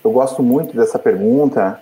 [0.02, 1.78] eu gosto muito dessa pergunta,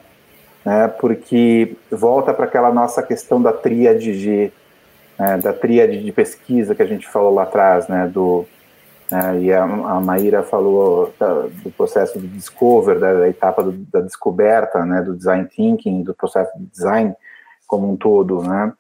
[0.65, 4.53] né, porque volta para aquela nossa questão da tríade de,
[5.19, 8.45] né, da tríade de pesquisa que a gente falou lá atrás, né, do,
[9.11, 13.73] né, e a, a Maíra falou da, do processo de discover, da, da etapa do,
[13.73, 17.15] da descoberta, né, do design thinking, do processo de design
[17.67, 18.73] como um todo, né,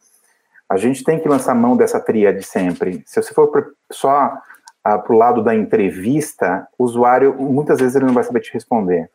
[0.68, 3.02] a gente tem que lançar mão dessa tríade sempre.
[3.04, 4.38] Se você for só
[4.84, 8.52] ah, para o lado da entrevista, o usuário, muitas vezes ele não vai saber te
[8.52, 9.10] responder.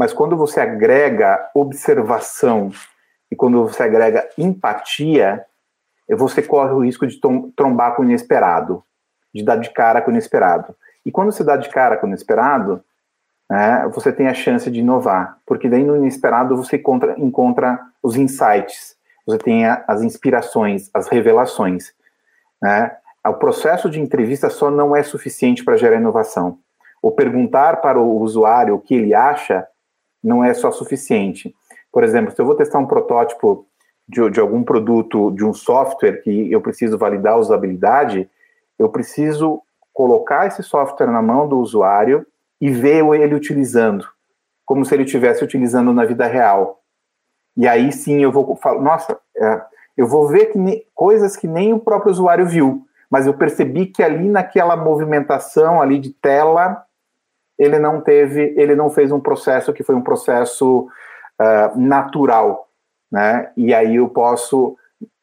[0.00, 2.70] Mas quando você agrega observação
[3.30, 5.44] e quando você agrega empatia,
[6.08, 7.20] você corre o risco de
[7.54, 8.82] trombar com o inesperado,
[9.34, 10.74] de dar de cara com o inesperado.
[11.04, 12.82] E quando você dá de cara com o inesperado,
[13.50, 18.16] né, você tem a chance de inovar, porque daí no inesperado você encontra, encontra os
[18.16, 18.96] insights,
[19.26, 21.92] você tem as inspirações, as revelações.
[22.62, 22.90] Né?
[23.26, 26.56] O processo de entrevista só não é suficiente para gerar inovação.
[27.02, 29.68] O perguntar para o usuário o que ele acha
[30.22, 31.54] não é só suficiente.
[31.92, 33.66] Por exemplo, se eu vou testar um protótipo
[34.08, 38.28] de, de algum produto, de um software que eu preciso validar a usabilidade,
[38.78, 39.62] eu preciso
[39.92, 42.26] colocar esse software na mão do usuário
[42.60, 44.06] e ver ele utilizando,
[44.64, 46.80] como se ele estivesse utilizando na vida real.
[47.56, 49.62] E aí sim eu vou falar, nossa, é,
[49.96, 53.86] eu vou ver que ne, coisas que nem o próprio usuário viu, mas eu percebi
[53.86, 56.82] que ali naquela movimentação ali de tela,
[57.60, 60.88] ele não teve, ele não fez um processo que foi um processo
[61.38, 62.66] uh, natural,
[63.12, 63.52] né?
[63.54, 64.78] E aí eu posso,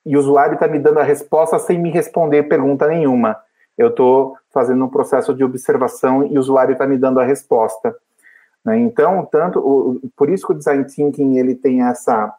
[0.05, 3.35] e o usuário está me dando a resposta sem me responder pergunta nenhuma.
[3.75, 7.95] Eu estou fazendo um processo de observação e o usuário está me dando a resposta.
[8.63, 8.77] Né?
[8.81, 12.31] Então, tanto o, por isso que o design thinking ele tem essa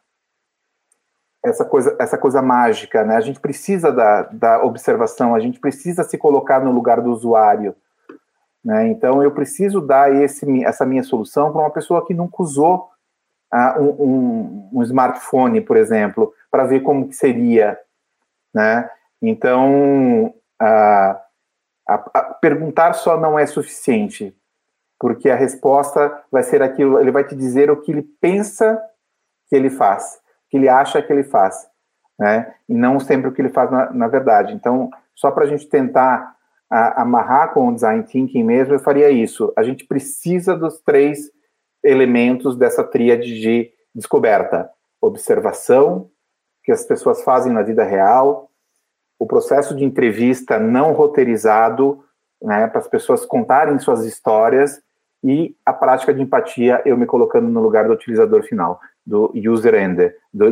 [1.44, 3.16] essa coisa essa coisa mágica, né?
[3.16, 7.74] A gente precisa da, da observação, a gente precisa se colocar no lugar do usuário,
[8.69, 8.87] né?
[8.89, 12.91] Então, eu preciso dar esse essa minha solução para uma pessoa que nunca usou
[13.51, 17.81] uh, um, um, um, smartphone, por exemplo, para ver como que seria,
[18.55, 18.91] né?
[19.23, 20.27] Então,
[20.61, 21.16] uh,
[21.89, 24.37] a, a perguntar só não é suficiente
[24.99, 28.79] porque a resposta vai ser aquilo, ele vai te dizer o que ele pensa
[29.49, 31.66] que ele faz, o que ele acha que ele faz,
[32.19, 32.55] né?
[32.69, 34.53] E não sempre o que ele faz na, na verdade.
[34.53, 36.37] Então, só para a gente tentar
[36.71, 39.53] a, amarrar com o design thinking mesmo, eu faria isso.
[39.57, 41.31] A gente precisa dos três
[41.83, 46.11] elementos dessa tríade de descoberta: observação,
[46.62, 48.51] que as pessoas fazem na vida real,
[49.19, 52.05] o processo de entrevista não roteirizado,
[52.41, 54.81] né, para as pessoas contarem suas histórias
[55.25, 59.75] e a prática de empatia, eu me colocando no lugar do utilizador final, do user
[59.75, 60.47] end, do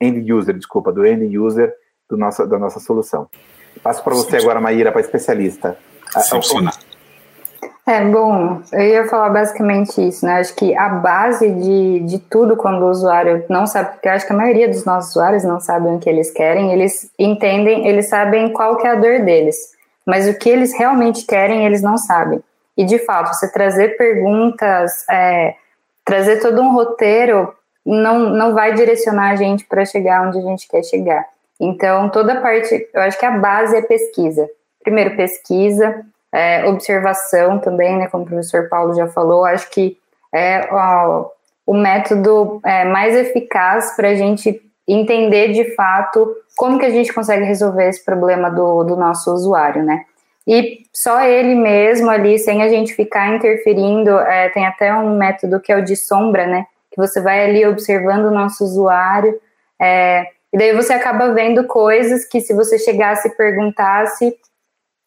[0.00, 1.74] end user, desculpa, do end user
[2.08, 3.28] do nossa, da nossa solução.
[3.82, 5.76] Passo para você agora, Maíra, para especialista.
[6.30, 6.74] Funcionar.
[7.86, 10.40] É, bom, eu ia falar basicamente isso, né?
[10.40, 14.26] Acho que a base de, de tudo quando o usuário não sabe, porque eu acho
[14.26, 18.08] que a maioria dos nossos usuários não sabem o que eles querem, eles entendem, eles
[18.08, 19.56] sabem qual que é a dor deles,
[20.04, 22.42] mas o que eles realmente querem, eles não sabem.
[22.76, 25.54] E, de fato, você trazer perguntas, é,
[26.04, 27.54] trazer todo um roteiro,
[27.84, 31.24] não, não vai direcionar a gente para chegar onde a gente quer chegar.
[31.60, 34.48] Então, toda a parte, eu acho que a base é pesquisa.
[34.82, 39.98] Primeiro, pesquisa, é, observação também, né, como o professor Paulo já falou, acho que
[40.34, 41.30] é ó,
[41.66, 47.12] o método é, mais eficaz para a gente entender de fato como que a gente
[47.12, 50.04] consegue resolver esse problema do, do nosso usuário, né?
[50.46, 55.58] e só ele mesmo ali, sem a gente ficar interferindo, é, tem até um método
[55.58, 56.66] que é o de sombra, né?
[56.90, 59.38] Que você vai ali observando o nosso usuário,
[59.80, 64.34] é, e daí você acaba vendo coisas que se você chegasse e perguntasse,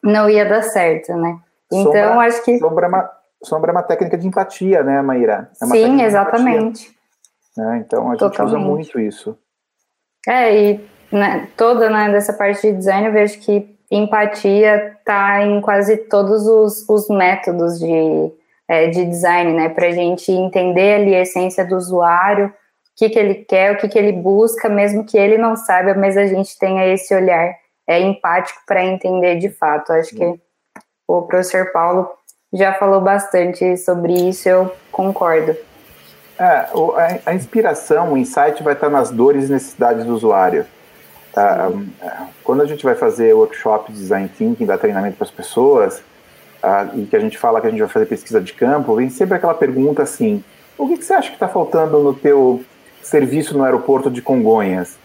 [0.03, 1.39] não ia dar certo, né?
[1.71, 2.57] Então, sombra, acho que.
[2.57, 3.11] Sombra é, uma,
[3.43, 5.49] sombra é uma técnica de empatia, né, Maíra?
[5.61, 6.91] É Sim, exatamente.
[7.57, 8.55] É, então a gente Totalmente.
[8.55, 9.37] usa muito isso.
[10.27, 15.59] É, e né, toda né, dessa parte de design eu vejo que empatia está em
[15.61, 18.31] quase todos os, os métodos de,
[18.67, 19.69] é, de design, né?
[19.69, 22.53] Para a gente entender ali a essência do usuário,
[22.99, 26.17] que, que ele quer, o que, que ele busca, mesmo que ele não saiba, mas
[26.17, 27.55] a gente tenha esse olhar
[27.87, 29.93] é, empático para entender de fato.
[29.93, 30.39] Acho que
[31.07, 32.09] o professor Paulo
[32.51, 35.55] já falou bastante sobre isso, eu concordo.
[36.37, 36.67] É,
[37.25, 40.65] a, inspiração, o insight vai estar nas dores e necessidades do usuário.
[41.31, 41.69] Tá?
[42.43, 45.99] Quando a gente vai fazer workshop de design thinking, dar treinamento para as pessoas,
[46.61, 49.09] uh, e que a gente fala que a gente vai fazer pesquisa de campo, vem
[49.09, 50.43] sempre aquela pergunta assim:
[50.77, 52.63] o que, que você acha que está faltando no teu
[53.01, 54.97] serviço no aeroporto de Congonhas?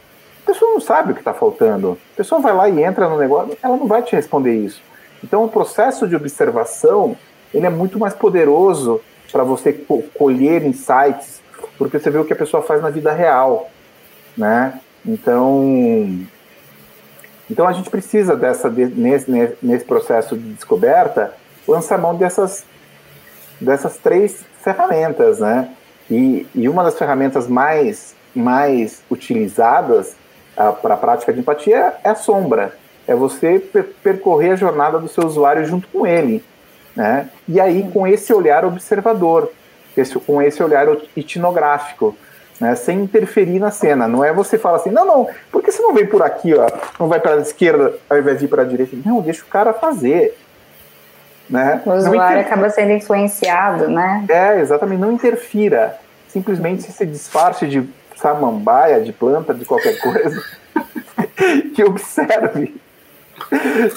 [0.43, 1.99] A pessoa não sabe o que está faltando.
[2.15, 4.83] A pessoa vai lá e entra no negócio, ela não vai te responder isso.
[5.23, 7.17] Então, o processo de observação
[7.53, 9.73] ele é muito mais poderoso para você
[10.15, 11.41] colher insights,
[11.79, 13.71] porque você vê o que a pessoa faz na vida real,
[14.37, 14.81] né?
[15.07, 16.21] Então,
[17.51, 19.31] então a gente precisa dessa nesse,
[19.63, 21.35] nesse processo de descoberta
[21.67, 22.65] lançar mão dessas
[23.61, 25.71] dessas três ferramentas, né?
[26.11, 30.17] E, e uma das ferramentas mais mais utilizadas
[30.83, 32.75] para a prática de empatia é a sombra,
[33.07, 33.59] é você
[34.03, 36.43] percorrer a jornada do seu usuário junto com ele,
[36.97, 37.29] né?
[37.47, 39.53] E aí com esse olhar observador,
[39.97, 42.17] esse, com esse olhar etnográfico,
[42.61, 42.75] né?
[42.75, 44.09] Sem interferir na cena.
[44.09, 46.67] Não é você falar assim, não, não, por que você não vem por aqui, ó?
[46.99, 48.97] Não vai para a esquerda ao invés de ir para a direita?
[49.05, 50.37] Não, deixa o cara fazer.
[51.55, 51.81] Né?
[51.87, 52.53] O usuário inter...
[52.53, 54.25] acaba sendo influenciado, né?
[54.29, 54.99] É, exatamente.
[54.99, 55.97] Não interfira.
[56.27, 60.43] Simplesmente se disfarce de samambaia, de planta, de qualquer coisa,
[61.77, 62.75] que observe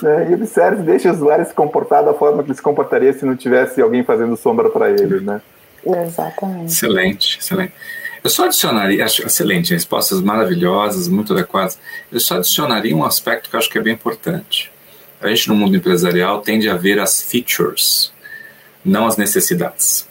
[0.03, 0.29] né?
[0.29, 3.35] E observe, deixa o usuário se comportar da forma que ele se comportaria se não
[3.35, 5.41] tivesse alguém fazendo sombra para ele, né?
[5.83, 6.73] Exatamente.
[6.73, 7.73] Excelente, excelente.
[8.23, 11.79] Eu só adicionaria, acho excelente, respostas maravilhosas, muito adequadas.
[12.11, 14.71] Eu só adicionaria um aspecto que eu acho que é bem importante.
[15.21, 18.11] A gente no mundo empresarial tende a ver as features,
[18.85, 20.07] não as necessidades.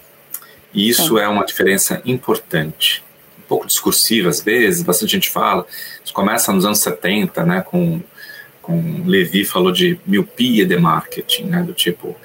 [0.75, 3.03] E isso é uma diferença importante.
[3.39, 5.67] Um pouco discursiva às vezes, bastante gente fala.
[6.05, 8.01] Isso começa nos anos 70, né, com
[8.61, 12.17] com Levi falou de miopia de marketing, né, do tipo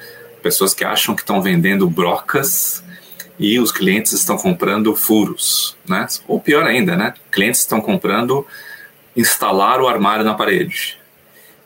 [0.41, 2.83] pessoas que acham que estão vendendo brocas
[3.37, 6.07] e os clientes estão comprando furos, né?
[6.27, 7.13] Ou pior ainda, né?
[7.31, 8.45] Clientes estão comprando
[9.15, 11.00] instalar o armário na parede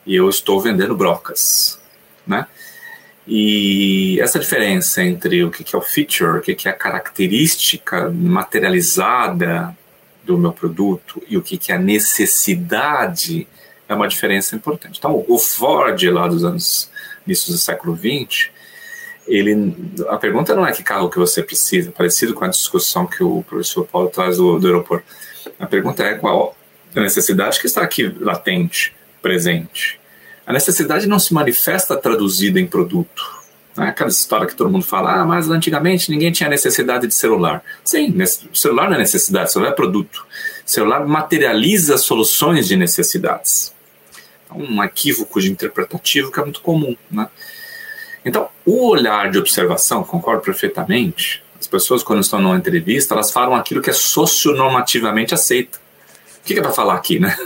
[0.06, 1.80] e eu estou vendendo brocas,
[2.26, 2.46] né?
[3.26, 9.76] E essa diferença entre o que é o feature, o que é a característica materializada
[10.24, 13.48] do meu produto e o que é a necessidade
[13.88, 14.98] é uma diferença importante.
[14.98, 16.90] Então, o Ford, lá dos anos
[17.26, 18.50] início do século XX,
[19.26, 19.74] ele,
[20.08, 23.42] a pergunta não é que carro que você precisa, parecido com a discussão que o
[23.42, 25.04] professor Paulo traz do, do aeroporto.
[25.58, 26.56] A pergunta é qual
[26.94, 30.00] a necessidade que está aqui latente, presente.
[30.46, 33.36] A necessidade não se manifesta traduzida em produto.
[33.76, 37.14] Não é aquela história que todo mundo fala, ah, mas antigamente ninguém tinha necessidade de
[37.14, 37.62] celular.
[37.84, 38.14] Sim,
[38.54, 40.26] celular não é necessidade, celular é produto.
[40.64, 43.76] Celular materializa soluções de necessidades
[44.54, 46.96] um equívoco de interpretativo que é muito comum.
[47.10, 47.28] Né?
[48.24, 53.54] Então, o olhar de observação, concordo perfeitamente, as pessoas, quando estão numa entrevista, elas falam
[53.54, 55.80] aquilo que é socionormativamente aceito.
[56.38, 57.36] O que é para falar aqui, né?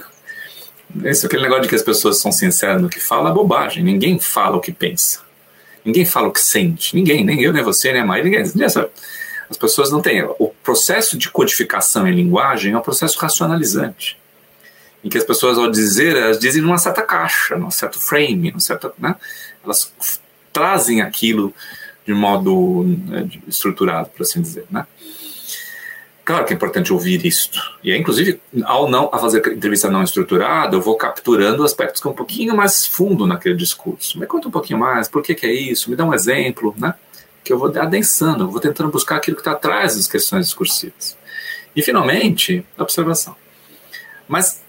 [1.04, 3.82] Esse, aquele negócio de que as pessoas são sinceras no que falam é bobagem.
[3.82, 5.20] Ninguém fala o que pensa.
[5.84, 6.94] Ninguém fala o que sente.
[6.94, 8.42] Ninguém, nem eu, nem você, nem a mãe, ninguém.
[8.42, 10.22] As pessoas não têm.
[10.38, 14.20] O processo de codificação em linguagem é um processo racionalizante
[15.02, 18.60] em que as pessoas, ao dizer, elas dizem numa certa caixa, num certo frame, num
[18.60, 19.16] certo, né?
[19.64, 19.92] elas
[20.52, 21.54] trazem aquilo
[22.06, 24.86] de modo né, estruturado, por assim dizer, né?
[26.30, 27.60] Claro que é importante ouvir isto.
[27.82, 32.06] E é, inclusive, ao não a fazer entrevista não estruturada, eu vou capturando aspectos que
[32.06, 34.16] é um pouquinho mais fundo naquele discurso.
[34.16, 35.90] Me conta um pouquinho mais, por que, que é isso?
[35.90, 36.94] Me dá um exemplo, né?
[37.42, 41.18] Que eu vou adensando, eu vou tentando buscar aquilo que está atrás das questões discursivas.
[41.74, 43.34] E, finalmente, observação.
[44.28, 44.62] Mas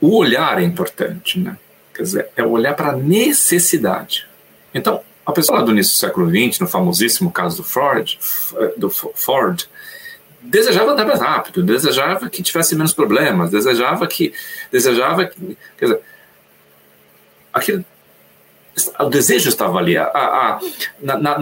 [0.00, 1.58] o olhar é importante, né?
[1.92, 4.28] Quer dizer, é olhar para a necessidade.
[4.72, 8.16] Então, a pessoa lá do início do século XX, no famosíssimo caso do Ford,
[8.76, 9.66] do Ford
[10.40, 14.32] desejava andar mais rápido, desejava que tivesse menos problemas, desejava que,
[14.70, 16.00] desejava que, quer dizer,
[17.52, 17.84] aquilo,
[18.98, 19.96] o desejo estava ali.
[19.96, 20.60] A, a,
[21.00, 21.38] na, na,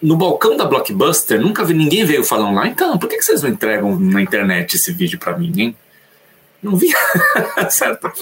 [0.00, 2.68] no balcão da Blockbuster, nunca vi ninguém veio falando lá.
[2.68, 5.76] Então, por que, vocês não entregam na internet esse vídeo para mim, hein?
[6.62, 6.96] Não via,
[7.70, 8.12] certo?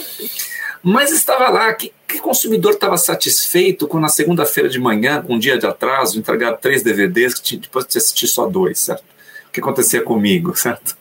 [0.83, 5.59] Mas estava lá, que, que consumidor estava satisfeito quando na segunda-feira de manhã, um dia
[5.59, 9.16] de atraso, entregaram três DVDs que depois de assistir só dois, certo?
[9.57, 10.95] Que acontecia comigo, certo?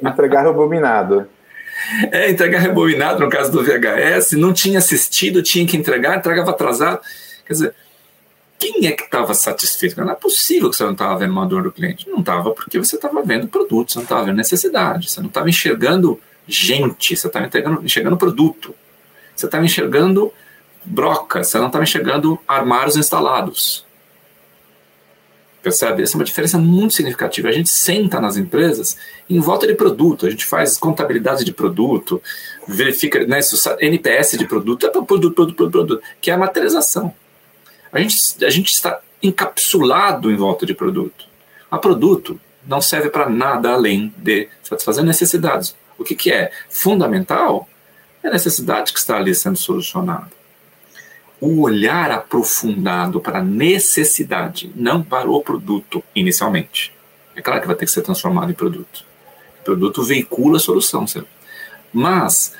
[0.00, 1.26] Entregar rebobinado.
[2.12, 7.00] É, entregar rebobinado no caso do VHS, não tinha assistido, tinha que entregar, entregava atrasado.
[7.44, 7.74] Quer dizer,
[8.60, 10.00] quem é que estava satisfeito?
[10.00, 12.08] Não é possível que você não estava vendo uma dor do cliente.
[12.08, 15.48] Não estava, porque você estava vendo produto, você não estava vendo necessidade, você não estava
[15.48, 17.50] enxergando gente, você estava
[17.82, 18.72] enxergando produto,
[19.34, 20.32] você estava enxergando
[20.84, 23.84] broca, você não estava enxergando armários instalados.
[25.66, 26.04] Percebe?
[26.04, 27.48] Essa é uma diferença muito significativa.
[27.48, 28.96] A gente senta nas empresas
[29.28, 32.22] em volta de produto, a gente faz contabilidade de produto,
[32.68, 33.40] verifica né,
[33.80, 37.12] NPS de produto, é produto, produto, produto, produto, que é a materialização.
[37.90, 41.24] A gente, a gente está encapsulado em volta de produto.
[41.68, 45.74] A produto não serve para nada além de satisfazer necessidades.
[45.98, 47.68] O que, que é fundamental
[48.22, 50.30] é a necessidade que está ali sendo solucionada.
[51.40, 56.92] O olhar aprofundado para a necessidade, não para o produto inicialmente.
[57.34, 59.04] É claro que vai ter que ser transformado em produto.
[59.60, 61.28] O produto veicula a solução, certo?
[61.92, 62.54] Mas,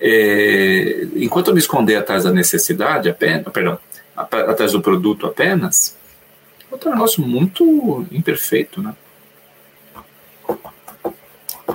[0.00, 3.78] é, enquanto eu me esconder atrás da necessidade apenas, perdão,
[4.16, 5.96] atrás do produto apenas,
[6.70, 8.94] é um negócio muito imperfeito, né?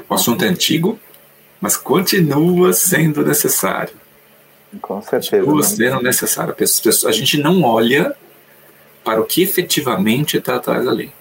[0.09, 0.99] O assunto é antigo,
[1.59, 3.93] mas continua sendo necessário.
[4.81, 5.43] Com certeza.
[5.43, 6.55] Continua sendo necessário.
[7.05, 8.15] A gente não olha
[9.03, 11.11] para o que efetivamente está atrás da lei.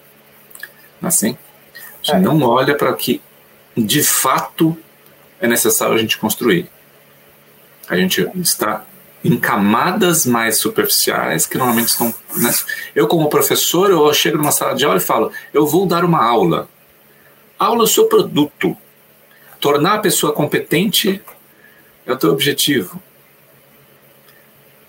[1.01, 1.37] Assim?
[2.03, 2.19] A gente é.
[2.19, 3.21] não olha para o que
[3.77, 4.77] de fato
[5.41, 6.69] é necessário a gente construir.
[7.89, 8.85] A gente está
[9.23, 12.15] em camadas mais superficiais que normalmente estão.
[12.37, 12.53] Né?
[12.95, 16.25] Eu, como professor, eu chego numa sala de aula e falo: eu vou dar uma
[16.25, 16.69] aula.
[17.59, 18.77] Aula é o seu produto.
[19.61, 21.23] Tornar a pessoa competente
[22.05, 23.03] é o teu objetivo.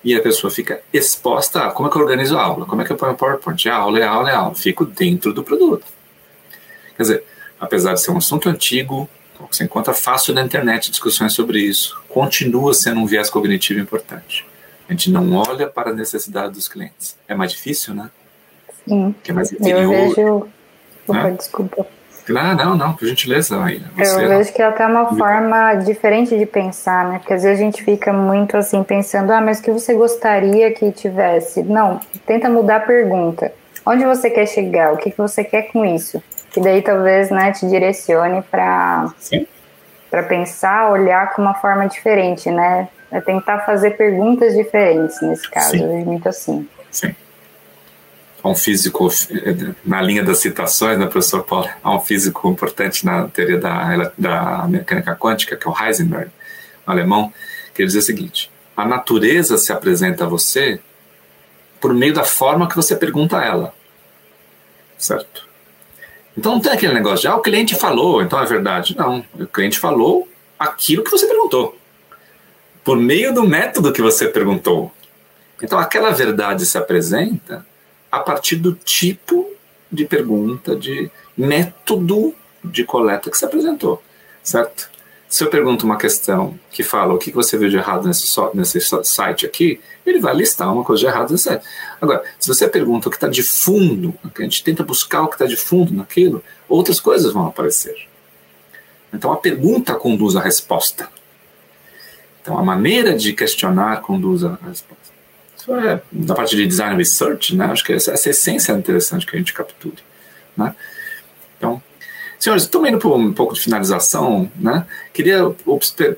[0.08, 2.86] E a pessoa fica exposta a como é que eu organizo a aula, como é
[2.86, 3.68] que eu ponho o PowerPoint.
[3.68, 4.56] A aula é aula, é aula.
[4.56, 5.86] Fico dentro do produto.
[6.96, 7.24] Quer dizer,
[7.60, 9.10] apesar de ser um assunto antigo,
[9.52, 12.02] você encontra fácil na internet discussões sobre isso.
[12.08, 14.46] Continua sendo um viés cognitivo importante.
[14.88, 17.18] A gente não olha para a necessidade dos clientes.
[17.28, 18.10] É mais difícil, né?
[18.88, 19.14] Sim.
[19.22, 19.94] Que é mais interior.
[19.94, 20.48] Eu vejo.
[21.06, 21.32] Opa, né?
[21.32, 21.86] desculpa.
[22.36, 23.82] Ah, não, não, por gentileza, aí.
[23.98, 27.20] Eu vejo que é até uma forma diferente de pensar, né?
[27.20, 30.72] Porque às vezes a gente fica muito assim pensando, ah, mas o que você gostaria
[30.72, 31.64] que tivesse?
[31.64, 33.52] Não, tenta mudar a pergunta.
[33.86, 34.94] Onde você quer chegar?
[34.94, 36.22] O que você quer com isso?
[36.52, 39.12] Que daí talvez né, te direcione para
[40.10, 42.88] para pensar, olhar com uma forma diferente, né?
[43.12, 45.84] É tentar fazer perguntas diferentes nesse caso, Sim.
[45.84, 46.68] eu vejo muito assim.
[46.90, 47.14] Sim
[48.44, 49.10] há um físico,
[49.86, 54.68] na linha das citações, né, professor Paulo, há um físico importante na teoria da, da
[54.68, 56.30] mecânica quântica, que é o Heisenberg,
[56.88, 57.34] um alemão,
[57.74, 60.80] que ele o seguinte: a natureza se apresenta a você
[61.80, 63.74] por meio da forma que você pergunta a ela.
[64.98, 65.48] Certo?
[66.36, 68.96] Então não tem aquele negócio de, ah, o cliente falou, então é verdade.
[68.98, 70.28] Não, o cliente falou
[70.58, 71.78] aquilo que você perguntou.
[72.84, 74.92] Por meio do método que você perguntou.
[75.62, 77.66] Então aquela verdade se apresenta
[78.12, 79.50] a partir do tipo
[79.92, 82.34] de pergunta, de método
[82.64, 84.02] de coleta que se apresentou,
[84.44, 84.90] certo?
[85.30, 88.80] Se eu pergunto uma questão que fala o que você viu de errado nesse, nesse
[89.04, 91.66] site aqui, ele vai listar uma coisa de errado nesse site.
[92.00, 95.36] Agora, se você pergunta o que está de fundo, a gente tenta buscar o que
[95.36, 98.08] está de fundo naquilo, outras coisas vão aparecer.
[99.14, 101.10] Então a pergunta conduz à resposta.
[102.42, 105.07] Então a maneira de questionar conduz à resposta.
[105.68, 107.66] Isso é da parte de design research, né?
[107.66, 109.98] Acho que essa, essa essência é interessante que a gente capture,
[110.56, 110.74] né?
[111.58, 111.82] Então,
[112.40, 114.88] senhores, estamos indo para um pouco de finalização, né?
[115.14, 115.54] Queria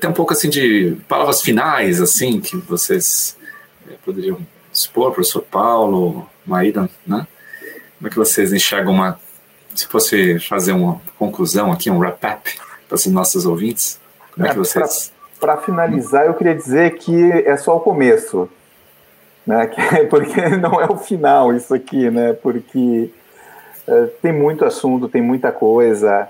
[0.00, 3.36] ter um pouco assim de palavras finais, assim, que vocês
[3.88, 4.38] eh, poderiam
[4.72, 7.26] expor, professor Paulo, Maíra, né?
[7.98, 9.18] Como é que vocês enxergam uma,
[9.74, 12.56] se fosse fazer uma conclusão aqui, um wrap-up
[12.88, 13.98] para os nossos ouvintes?
[14.32, 15.12] Como é, é que vocês...
[15.40, 18.48] Para finalizar, eu queria dizer que é só o começo
[19.46, 19.70] né?
[20.08, 22.32] Porque não é o final isso aqui, né?
[22.32, 23.10] Porque
[23.86, 26.28] é, tem muito assunto, tem muita coisa.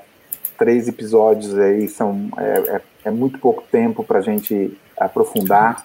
[0.58, 5.84] Três episódios aí são é, é, é muito pouco tempo para a gente aprofundar.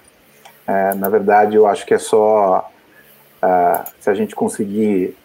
[0.68, 2.70] É, na verdade, eu acho que é só
[3.42, 5.16] uh, se a gente conseguir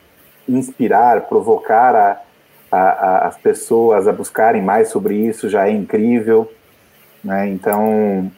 [0.49, 2.21] inspirar, provocar a,
[2.71, 6.51] a, a, as pessoas a buscarem mais sobre isso, já é incrível.
[7.25, 7.49] Né?
[7.49, 8.31] Então,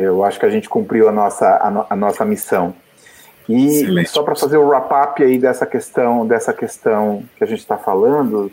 [0.00, 2.74] eu acho que a gente cumpriu a nossa, a, a nossa missão.
[3.48, 4.10] E Excelente.
[4.10, 8.52] só para fazer o wrap-up aí dessa questão, dessa questão que a gente está falando,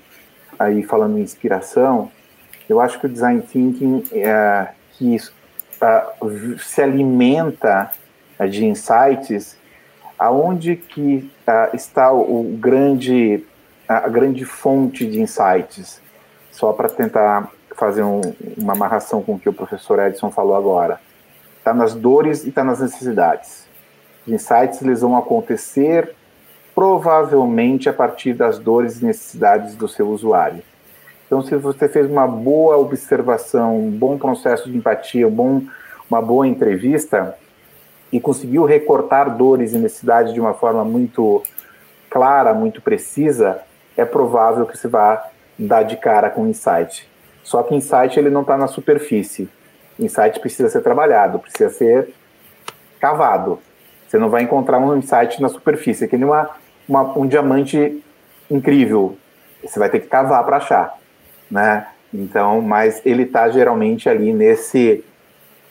[0.58, 2.10] aí falando em inspiração,
[2.70, 7.92] eu acho que o design thinking é, que uh, se alimenta
[8.50, 9.58] de insights,
[10.18, 13.44] aonde que uh, está o, o grande
[13.88, 16.02] a grande fonte de insights,
[16.52, 18.22] só para tentar fazer um,
[18.58, 21.00] uma amarração com o que o professor Edson falou agora.
[21.66, 23.66] Está nas dores e está nas necessidades.
[24.28, 26.14] Os insights eles vão acontecer
[26.76, 30.62] provavelmente a partir das dores e necessidades do seu usuário.
[31.26, 35.64] Então, se você fez uma boa observação, um bom processo de empatia, um bom,
[36.08, 37.36] uma boa entrevista
[38.12, 41.42] e conseguiu recortar dores e necessidades de uma forma muito
[42.12, 43.60] clara, muito precisa,
[43.98, 47.10] é provável que você vá dar de cara com insight.
[47.42, 49.50] Só que insight ele não está na superfície.
[50.00, 52.14] Insight precisa ser trabalhado, precisa ser
[53.00, 53.60] cavado.
[54.08, 56.50] Você não vai encontrar um insight na superfície, que nem uma,
[56.88, 58.04] uma, um diamante
[58.50, 59.18] incrível.
[59.64, 60.98] Você vai ter que cavar para achar,
[61.50, 61.88] né?
[62.14, 65.04] Então, mas ele está geralmente ali nesse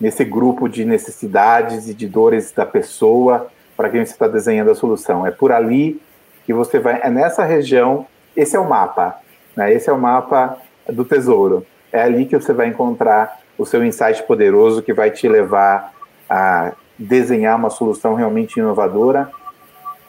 [0.01, 4.75] nesse grupo de necessidades e de dores da pessoa para quem você está desenhando a
[4.75, 5.27] solução.
[5.27, 6.01] É por ali
[6.45, 8.07] que você vai, é nessa região,
[8.37, 9.19] esse é o mapa,
[9.57, 9.73] né?
[9.73, 11.67] esse é o mapa do tesouro.
[11.93, 15.93] É ali que você vai encontrar o seu insight poderoso que vai te levar
[16.29, 19.31] a desenhar uma solução realmente inovadora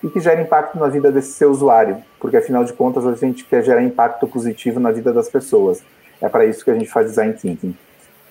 [0.04, 3.44] e que gera impacto na vida desse seu usuário, porque afinal de contas a gente
[3.44, 5.84] quer gerar impacto positivo na vida das pessoas.
[6.22, 7.76] É para isso que a gente faz design thinking.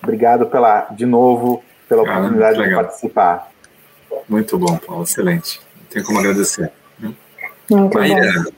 [0.02, 3.50] Obrigado pela, de novo, pela oportunidade de participar.
[4.28, 5.60] Muito bom, Paulo, excelente.
[5.76, 6.70] Não tem como agradecer.
[7.70, 8.44] Muito Maíra.
[8.44, 8.50] bom.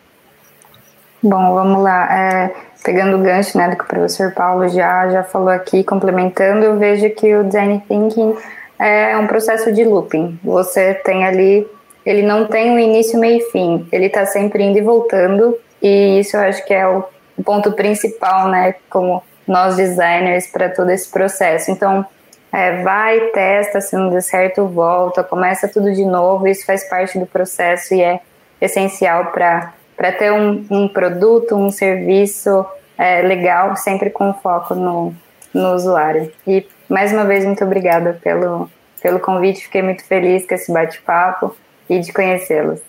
[1.22, 2.16] Bom, vamos lá.
[2.16, 2.54] É,
[2.86, 6.78] pegando o gancho né, do que o professor Paulo já, já falou aqui, complementando, eu
[6.78, 8.36] vejo que o design thinking
[8.78, 10.38] é um processo de looping.
[10.44, 11.66] Você tem ali,
[12.04, 13.88] ele não tem um início, meio e fim.
[13.90, 17.04] Ele está sempre indo e voltando, e isso eu acho que é o
[17.44, 21.72] ponto principal, né, como nós designers para todo esse processo.
[21.72, 22.06] Então,
[22.52, 26.46] é, vai, testa, se não der certo, volta, começa tudo de novo.
[26.46, 28.20] Isso faz parte do processo e é
[28.60, 29.74] essencial para
[30.12, 32.64] ter um, um, produto, um serviço
[32.98, 35.14] é, legal, sempre com foco no,
[35.52, 36.30] no usuário.
[36.46, 38.70] E mais uma vez, muito obrigada pelo,
[39.02, 39.62] pelo convite.
[39.62, 41.56] Fiquei muito feliz com esse bate-papo
[41.88, 42.80] e de conhecê-los.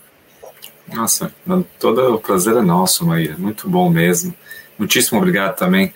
[0.94, 1.34] Nossa,
[1.80, 3.36] todo o prazer é nosso, Maíra.
[3.38, 4.34] Muito bom mesmo.
[4.78, 5.94] Muitíssimo obrigado também,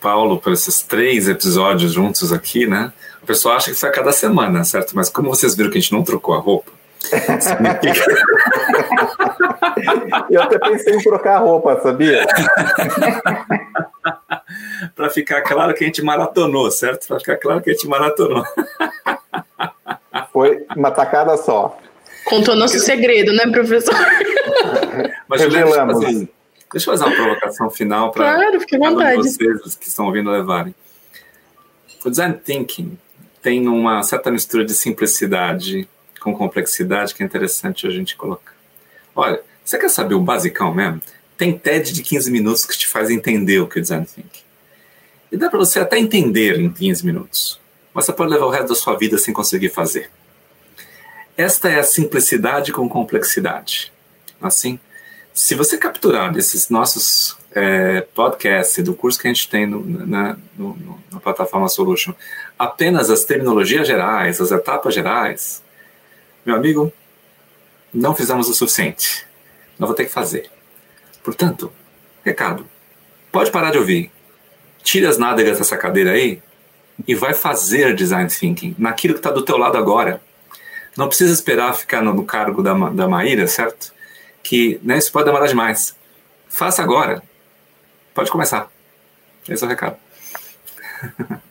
[0.00, 2.92] Paulo, por esses três episódios juntos aqui, né?
[3.22, 4.94] O pessoal acha que isso é cada semana, certo?
[4.94, 6.70] Mas como vocês viram que a gente não trocou a roupa,
[10.30, 12.26] Eu até pensei em trocar a roupa, sabia?
[14.94, 17.06] Para ficar claro que a gente maratonou, certo?
[17.06, 18.44] Para ficar claro que a gente maratonou.
[20.32, 21.78] Foi uma tacada só.
[22.24, 23.94] Contou nosso segredo, né, professor?
[25.26, 26.00] Mas, Revelamos.
[26.00, 26.28] Deixa eu, fazer,
[26.72, 28.58] deixa eu fazer uma provocação final para claro,
[29.22, 30.74] vocês que estão ouvindo levarem.
[32.04, 32.98] O design thinking
[33.42, 35.88] tem uma certa mistura de simplicidade
[36.20, 38.57] com complexidade que é interessante a gente colocar.
[39.18, 41.02] Olha, você quer saber o basicão mesmo?
[41.36, 44.44] Tem TED de 15 minutos que te faz entender o que é design thinking.
[45.32, 47.60] E dá para você até entender em 15 minutos,
[47.92, 50.08] mas você pode levar o resto da sua vida sem conseguir fazer.
[51.36, 53.92] Esta é a simplicidade com complexidade.
[54.40, 54.78] Assim,
[55.34, 60.36] se você capturar desses nossos é, podcasts do curso que a gente tem no, na,
[60.56, 62.14] no, no, na plataforma Solution
[62.56, 65.60] apenas as terminologias gerais, as etapas gerais,
[66.46, 66.92] meu amigo,
[67.92, 69.26] não fizemos o suficiente.
[69.78, 70.50] Não vou ter que fazer.
[71.22, 71.72] Portanto,
[72.24, 72.66] recado,
[73.30, 74.10] pode parar de ouvir.
[74.82, 76.42] Tira as nádegas dessa cadeira aí
[77.06, 80.20] e vai fazer design thinking naquilo que está do teu lado agora.
[80.96, 83.92] Não precisa esperar ficar no, cargo da, da Maíra, certo?
[84.42, 85.94] Que né, isso pode demorar demais.
[86.48, 87.22] Faça agora.
[88.14, 88.68] Pode começar.
[89.48, 89.96] Esse é o recado.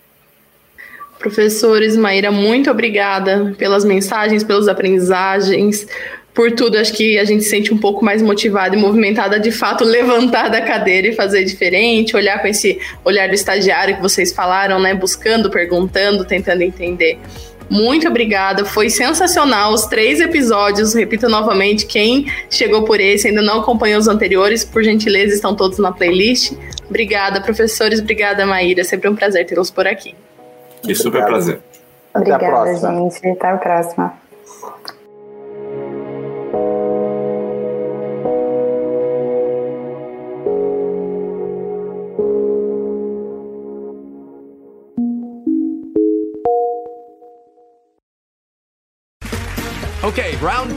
[1.20, 5.88] Professores, Maíra, muito obrigada pelas mensagens, pelas aprendizagens,
[6.38, 6.78] por tudo.
[6.78, 10.50] Acho que a gente se sente um pouco mais motivada e movimentada de fato levantar
[10.50, 14.94] da cadeira e fazer diferente, olhar com esse olhar do estagiário que vocês falaram, né?
[14.94, 17.18] Buscando, perguntando, tentando entender.
[17.68, 20.94] Muito obrigada, foi sensacional os três episódios.
[20.94, 25.80] Repito novamente, quem chegou por esse ainda não acompanhou os anteriores, por gentileza, estão todos
[25.80, 26.54] na playlist.
[26.88, 28.84] Obrigada, professores, obrigada, Maíra.
[28.84, 30.14] Sempre um prazer tê-los por aqui.
[30.88, 31.60] E super prazer.
[32.14, 33.28] Obrigada, gente.
[33.28, 34.27] Até a próxima.